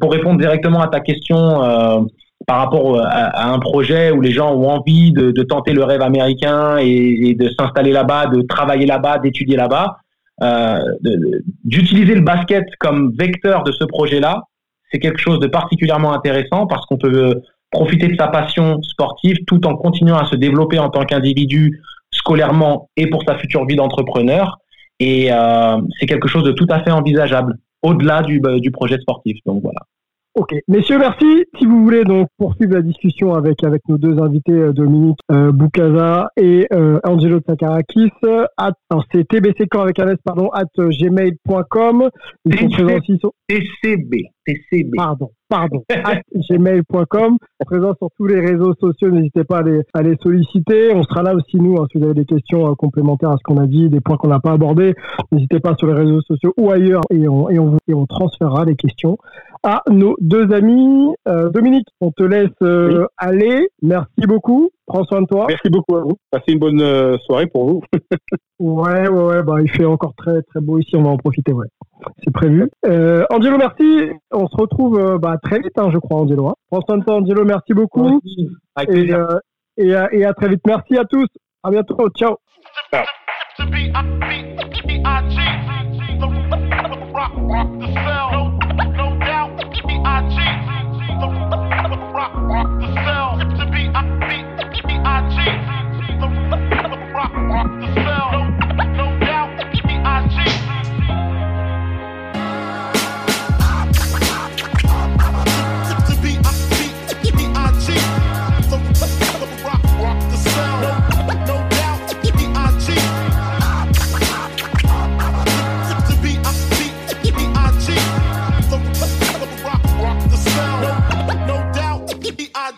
[0.00, 2.08] pour répondre directement à ta question
[2.48, 6.78] par rapport à, un projet où les gens ont envie de, tenter le rêve américain
[6.78, 9.98] et, de s'installer là-bas, de travailler là-bas, d'étudier là-bas,
[10.40, 10.78] euh,
[11.62, 14.44] d'utiliser le basket comme vecteur de ce projet-là,
[14.90, 17.34] c'est quelque chose de particulièrement intéressant parce qu'on peut
[17.70, 22.88] profiter de sa passion sportive tout en continuant à se développer en tant qu'individu scolairement
[22.96, 24.56] et pour sa future vie d'entrepreneur.
[25.00, 29.36] Et euh, c'est quelque chose de tout à fait envisageable au-delà du, du projet sportif.
[29.44, 29.80] Donc voilà.
[30.38, 31.46] Ok, messieurs, merci.
[31.58, 35.50] Si vous voulez donc poursuivre la discussion avec avec nos deux invités, euh, Dominique euh,
[35.50, 42.10] Boukaza et euh, Angelo Sakarakis, c'est tbccamp avec un pardon, at gmail.com.
[42.44, 43.32] Ils sont présents aussi sur...
[43.48, 44.26] TCB,
[44.96, 47.36] Pardon, pardon, at gmail.com.
[47.66, 50.92] Présent sur tous les réseaux sociaux, n'hésitez pas à les, à les solliciter.
[50.94, 53.58] On sera là aussi, nous, hein, si vous avez des questions complémentaires à ce qu'on
[53.58, 54.94] a dit, des points qu'on n'a pas abordés,
[55.32, 58.06] n'hésitez pas sur les réseaux sociaux ou ailleurs et on, et on, vous, et on
[58.06, 59.18] transférera les questions
[59.62, 61.14] à nos deux amis.
[61.26, 63.68] Euh, Dominique, on te laisse euh, aller.
[63.82, 64.70] Merci beaucoup.
[64.88, 65.44] Prends soin de toi.
[65.48, 66.16] Merci beaucoup à vous.
[66.30, 67.82] Passez une bonne euh, soirée pour vous.
[68.58, 69.42] ouais, ouais, ouais.
[69.42, 70.96] Bah, il fait encore très, très beau ici.
[70.96, 71.52] On va en profiter.
[71.52, 71.66] Ouais.
[72.24, 72.70] C'est prévu.
[73.30, 74.10] Angelo, merci.
[74.32, 76.48] On se retrouve bah, très vite, hein, je crois, Angelo.
[76.48, 76.54] Hein.
[76.70, 77.44] Prends soin de toi, Angelo.
[77.44, 78.20] Merci beaucoup.
[78.88, 79.10] et,
[79.76, 80.62] et, et, à très vite.
[80.66, 81.28] Merci à tous.
[81.62, 82.08] À bientôt.
[82.16, 82.36] Ciao.
[82.90, 83.04] Ciao.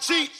[0.00, 0.30] cheat.